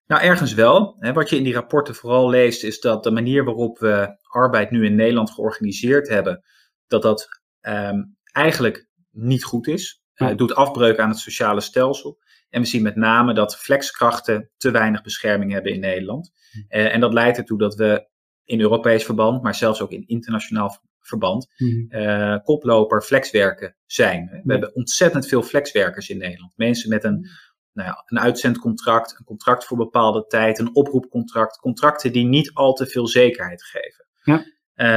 Nou, 0.05 0.23
ergens 0.23 0.53
wel. 0.53 0.95
Hè, 0.99 1.13
wat 1.13 1.29
je 1.29 1.37
in 1.37 1.43
die 1.43 1.53
rapporten 1.53 1.95
vooral 1.95 2.29
leest, 2.29 2.63
is 2.63 2.79
dat 2.79 3.03
de 3.03 3.11
manier 3.11 3.43
waarop 3.43 3.79
we 3.79 4.17
arbeid 4.29 4.71
nu 4.71 4.85
in 4.85 4.95
Nederland 4.95 5.31
georganiseerd 5.31 6.09
hebben, 6.09 6.43
dat 6.87 7.01
dat 7.01 7.40
um, 7.61 8.17
eigenlijk 8.31 8.87
niet 9.11 9.43
goed 9.43 9.67
is. 9.67 10.03
Eh, 10.13 10.27
het 10.27 10.37
doet 10.37 10.55
afbreuk 10.55 10.99
aan 10.99 11.09
het 11.09 11.19
sociale 11.19 11.61
stelsel. 11.61 12.19
En 12.49 12.61
we 12.61 12.67
zien 12.67 12.81
met 12.83 12.95
name 12.95 13.33
dat 13.33 13.57
flexkrachten 13.57 14.49
te 14.57 14.71
weinig 14.71 15.01
bescherming 15.01 15.51
hebben 15.51 15.71
in 15.71 15.79
Nederland. 15.79 16.31
Hm. 16.51 16.59
Eh, 16.67 16.93
en 16.93 16.99
dat 16.99 17.13
leidt 17.13 17.37
ertoe 17.37 17.57
dat 17.57 17.75
we 17.75 18.09
in 18.43 18.61
Europees 18.61 19.05
verband, 19.05 19.41
maar 19.41 19.55
zelfs 19.55 19.81
ook 19.81 19.91
in 19.91 20.07
internationaal 20.07 20.79
verband, 20.99 21.47
uh, 21.89 22.37
koploper 22.43 23.01
flexwerken 23.01 23.75
zijn. 23.85 24.41
We 24.43 24.51
hebben 24.51 24.75
ontzettend 24.75 25.27
veel 25.27 25.41
flexwerkers 25.41 26.09
in 26.09 26.17
Nederland. 26.17 26.53
Mensen 26.55 26.89
met 26.89 27.03
een, 27.03 27.27
nou 27.73 27.87
ja, 27.87 28.03
een 28.05 28.19
uitzendcontract, 28.19 29.15
een 29.19 29.25
contract 29.25 29.65
voor 29.65 29.77
bepaalde 29.77 30.25
tijd, 30.25 30.59
een 30.59 30.75
oproepcontract. 30.75 31.57
Contracten 31.57 32.11
die 32.11 32.25
niet 32.25 32.53
al 32.53 32.73
te 32.73 32.85
veel 32.85 33.07
zekerheid 33.07 33.63
geven. 33.63 34.05
Ja. 34.23 34.45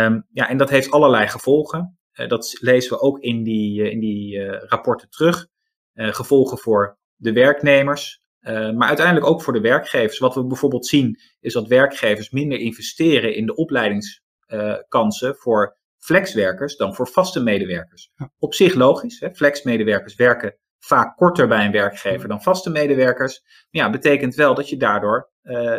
Um, 0.04 0.26
ja, 0.30 0.48
en 0.48 0.56
dat 0.56 0.70
heeft 0.70 0.90
allerlei 0.90 1.28
gevolgen. 1.28 1.98
Eh, 2.14 2.28
dat 2.28 2.56
lezen 2.60 2.90
we 2.90 3.00
ook 3.00 3.18
in 3.18 3.42
die, 3.42 3.82
eh, 3.82 3.90
in 3.90 4.00
die 4.00 4.38
eh, 4.38 4.62
rapporten 4.68 5.10
terug. 5.10 5.52
gevolgen 5.96 6.58
voor 6.58 6.98
de 7.16 7.32
werknemers, 7.32 8.22
maar 8.40 8.88
uiteindelijk 8.88 9.26
ook 9.26 9.42
voor 9.42 9.52
de 9.52 9.60
werkgevers. 9.60 10.18
Wat 10.18 10.34
we 10.34 10.46
bijvoorbeeld 10.46 10.86
zien 10.86 11.18
is 11.40 11.52
dat 11.52 11.68
werkgevers 11.68 12.30
minder 12.30 12.58
investeren 12.58 13.34
in 13.34 13.46
de 13.46 13.54
opleidingskansen 13.54 15.36
voor 15.36 15.76
flexwerkers 15.98 16.76
dan 16.76 16.94
voor 16.94 17.08
vaste 17.08 17.42
medewerkers. 17.42 18.10
Op 18.38 18.54
zich 18.54 18.74
logisch, 18.74 19.20
hè? 19.20 19.34
flexmedewerkers 19.34 20.14
werken 20.14 20.56
vaak 20.78 21.16
korter 21.16 21.48
bij 21.48 21.64
een 21.64 21.72
werkgever 21.72 22.28
dan 22.28 22.42
vaste 22.42 22.70
medewerkers. 22.70 23.40
Maar 23.42 23.82
ja, 23.82 23.90
betekent 23.90 24.34
wel 24.34 24.54
dat 24.54 24.68
je 24.68 24.76
daardoor 24.76 25.30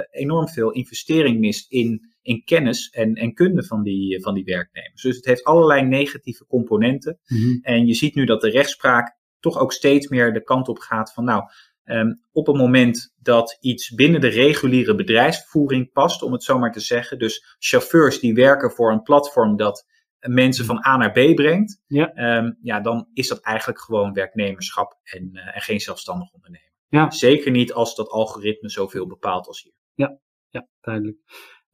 enorm 0.09 0.47
veel 0.47 0.71
investering 0.71 1.39
mist 1.39 1.71
in 1.71 2.14
in 2.25 2.44
kennis 2.44 2.89
en, 2.89 3.13
en 3.13 3.34
kunde 3.34 3.63
van 3.63 3.84
die, 3.84 4.22
van 4.22 4.34
die 4.34 4.44
werknemers. 4.44 5.01
Dus 5.01 5.16
het 5.16 5.25
heeft 5.25 5.44
allerlei 5.44 5.81
negatieve 5.81 6.46
componenten. 6.46 7.20
Mhm. 7.27 7.57
En 7.61 7.88
je 7.88 7.94
ziet 7.94 8.16
nu 8.16 8.25
dat 8.25 8.42
de 8.42 8.50
rechtspraak 8.50 9.18
toch 9.40 9.59
ook 9.59 9.74
steeds 9.74 10.07
meer 10.07 10.33
de 10.33 10.44
kant 10.44 10.68
op 10.68 10.79
gaat 10.79 11.14
van 11.14 11.24
nou, 11.24 11.44
ehm, 11.83 12.14
op 12.31 12.48
het 12.48 12.55
moment 12.55 13.14
dat 13.18 13.57
iets 13.59 13.94
binnen 13.94 14.22
de 14.22 14.27
reguliere 14.27 14.96
bedrijfsvoering 14.96 15.92
past, 15.92 16.22
om 16.22 16.31
het 16.31 16.44
zo 16.44 16.59
maar 16.59 16.72
te 16.72 16.79
zeggen, 16.79 17.20
dus 17.20 17.55
chauffeurs 17.59 18.20
die 18.20 18.33
werken 18.33 18.72
voor 18.72 18.92
een 18.92 19.01
platform 19.01 19.57
dat 19.57 19.85
mensen 20.20 20.66
van 20.66 20.85
A 20.85 20.98
naar 20.98 21.11
B 21.11 21.35
brengt, 21.35 21.81
ja, 21.88 22.14
ehm, 22.14 22.51
ja 22.61 22.79
dan 22.79 23.07
is 23.14 23.27
dat 23.27 23.42
eigenlijk 23.42 23.79
gewoon 23.79 24.14
werknemerschap 24.14 25.00
en, 25.03 25.29
uh, 25.33 25.55
en 25.55 25.61
geen 25.61 25.79
zelfstandig 25.79 26.31
ondernemer. 26.31 26.74
Ja. 26.88 27.11
Zeker 27.11 27.51
niet 27.51 27.74
als 27.74 27.96
dat 27.96 28.09
algoritme 28.09 28.70
zoveel 28.70 29.07
bepaalt 29.07 29.48
als 29.48 29.64
hier. 29.64 29.74
Ja, 29.94 30.20
ja 30.50 30.68
duidelijk. 30.81 31.18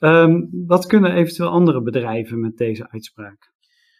Um, 0.04 0.50
wat 0.66 0.86
kunnen 0.86 1.16
eventueel 1.16 1.50
andere 1.50 1.82
bedrijven 1.82 2.40
met 2.40 2.58
deze 2.58 2.90
uitspraak? 2.90 3.52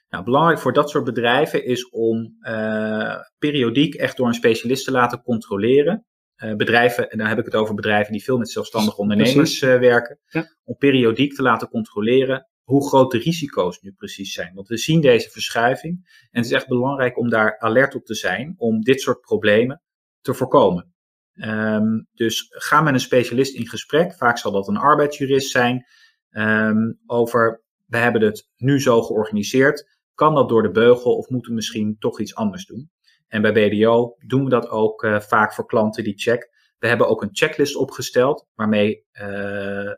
Nou, 0.10 0.24
belangrijk 0.24 0.60
voor 0.60 0.74
dat 0.74 0.90
soort 0.90 1.04
bedrijven 1.04 1.66
is 1.66 1.90
om 1.90 2.38
uh, 2.42 3.16
periodiek 3.38 3.94
echt 3.94 4.18
door 4.18 4.28
een 4.28 4.34
specialist 4.34 4.86
te 4.86 4.92
laten 4.92 5.22
controleren. 5.22 6.06
Uh, 6.44 6.56
bedrijven, 6.56 7.10
en 7.10 7.18
dan 7.18 7.28
heb 7.28 7.40
ik 7.40 7.46
het 7.46 7.56
over 7.56 7.76
bedrijven 7.76 8.12
die 8.12 8.24
veel 8.24 8.38
met 8.38 8.50
zelfstandige 8.50 8.98
ondernemers 8.98 9.62
uh, 9.62 9.80
werken, 9.80 10.20
ja. 10.26 10.46
om 10.64 10.76
periodiek 10.78 11.34
te 11.34 11.42
laten 11.42 11.68
controleren 11.70 12.50
hoe 12.64 12.88
groot 12.88 13.12
de 13.12 13.18
risico's 13.18 13.82
nu 13.82 13.92
precies 13.92 14.34
zijn. 14.34 14.54
Want 14.54 14.68
we 14.68 14.78
zien 14.78 15.02
deze 15.02 15.30
verschuiving 15.30 15.94
en 16.32 16.42
het 16.42 16.46
is 16.46 16.52
echt 16.52 16.68
belangrijk 16.68 17.18
om 17.18 17.30
daar 17.30 17.60
alert 17.60 17.96
op 17.96 18.06
te 18.06 18.16
zijn 18.16 18.54
om 18.58 18.82
dit 18.82 19.02
soort 19.02 19.22
problemen 19.22 19.82
te 20.22 20.34
voorkomen. 20.34 20.94
Um, 21.36 22.08
dus 22.14 22.46
ga 22.50 22.82
met 22.82 22.94
een 22.94 23.00
specialist 23.00 23.56
in 23.56 23.68
gesprek. 23.68 24.14
Vaak 24.14 24.38
zal 24.38 24.52
dat 24.52 24.68
een 24.68 24.78
arbeidsjurist 24.78 25.52
zijn. 25.52 25.86
Um, 26.32 27.00
over, 27.06 27.64
we 27.86 27.98
hebben 27.98 28.22
het 28.22 28.50
nu 28.58 28.82
zo 28.82 29.02
georganiseerd. 29.02 30.00
Kan 30.14 30.36
dat 30.36 30.50
door 30.50 30.64
de 30.64 30.72
beugel 30.72 31.16
of 31.16 31.30
moeten 31.30 31.50
we 31.50 31.56
misschien 31.56 31.96
toch 32.00 32.20
iets 32.20 32.36
anders 32.36 32.66
doen? 32.66 32.92
En 33.28 33.42
bij 33.42 33.52
BDO 33.52 34.16
doen 34.26 34.44
we 34.44 34.50
dat 34.50 34.70
ook 34.70 35.04
uh, 35.04 35.20
vaak 35.20 35.54
voor 35.54 35.66
klanten 35.66 36.04
die 36.04 36.18
check. 36.18 36.50
We 36.80 36.88
hebben 36.88 37.08
ook 37.08 37.22
een 37.22 37.30
checklist 37.32 37.76
opgesteld 37.76 38.48
waarmee 38.56 39.06
uh, 39.14 39.86
uh, 39.86 39.94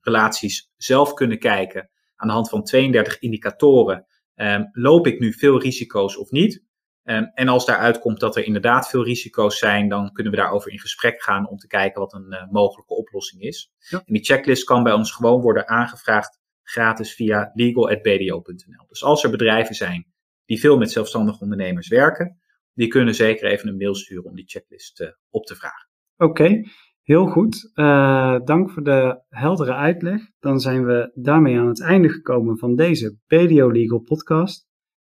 relaties 0.00 0.72
zelf 0.76 1.14
kunnen 1.14 1.38
kijken 1.38 1.90
aan 2.16 2.28
de 2.28 2.34
hand 2.34 2.48
van 2.48 2.62
32 2.62 3.18
indicatoren. 3.18 4.06
Um, 4.34 4.68
loop 4.72 5.06
ik 5.06 5.20
nu 5.20 5.32
veel 5.32 5.60
risico's 5.60 6.16
of 6.16 6.30
niet? 6.30 6.64
Ehm, 7.10 7.24
en 7.34 7.48
als 7.48 7.66
daaruit 7.66 7.98
komt 7.98 8.20
dat 8.20 8.36
er 8.36 8.44
inderdaad 8.44 8.88
veel 8.88 9.04
risico's 9.04 9.58
zijn, 9.58 9.88
dan 9.88 10.12
kunnen 10.12 10.32
we 10.32 10.38
daarover 10.38 10.72
in 10.72 10.78
gesprek 10.78 11.22
gaan 11.22 11.48
om 11.48 11.56
te 11.56 11.66
kijken 11.66 12.00
wat 12.00 12.12
een 12.12 12.26
uh, 12.28 12.50
mogelijke 12.50 12.94
oplossing 12.94 13.42
is. 13.42 13.72
En 13.90 14.02
die 14.06 14.24
checklist 14.24 14.64
kan 14.64 14.82
bij 14.82 14.92
ons 14.92 15.12
gewoon 15.12 15.40
worden 15.40 15.68
aangevraagd 15.68 16.40
gratis 16.62 17.14
via 17.14 17.50
legal.bdo.nl. 17.54 18.86
Dus 18.88 19.04
als 19.04 19.24
er 19.24 19.30
bedrijven 19.30 19.74
zijn 19.74 20.06
die 20.44 20.60
veel 20.60 20.78
met 20.78 20.90
zelfstandige 20.90 21.40
ondernemers 21.40 21.88
werken, 21.88 22.40
die 22.74 22.88
kunnen 22.88 23.14
zeker 23.14 23.50
even 23.50 23.68
een 23.68 23.76
mail 23.76 23.94
sturen 23.94 24.24
om 24.24 24.34
die 24.34 24.48
checklist 24.48 25.00
uh, 25.00 25.08
op 25.30 25.44
te 25.46 25.54
vragen. 25.54 25.88
Oké, 26.16 26.62
heel 27.02 27.26
goed. 27.26 27.70
Uh, 27.74 28.38
dank 28.44 28.70
voor 28.70 28.82
de 28.82 29.22
heldere 29.28 29.74
uitleg. 29.74 30.20
Dan 30.38 30.60
zijn 30.60 30.84
we 30.84 31.10
daarmee 31.14 31.58
aan 31.58 31.68
het 31.68 31.82
einde 31.82 32.08
gekomen 32.08 32.58
van 32.58 32.76
deze 32.76 33.18
BDO 33.26 33.70
Legal 33.70 34.00
podcast. 34.00 34.68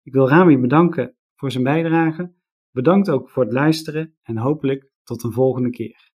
Ik 0.02 0.12
wil 0.12 0.28
Rami 0.28 0.59
bedanken 0.59 1.16
voor 1.44 1.52
zijn 1.52 1.64
bijdrage. 1.64 2.33
Bedankt 2.70 3.11
ook 3.11 3.30
voor 3.30 3.42
het 3.42 3.52
luisteren 3.52 4.16
en 4.22 4.37
hopelijk 4.37 4.90
tot 5.02 5.22
een 5.22 5.33
volgende 5.33 5.70
keer. 5.70 6.11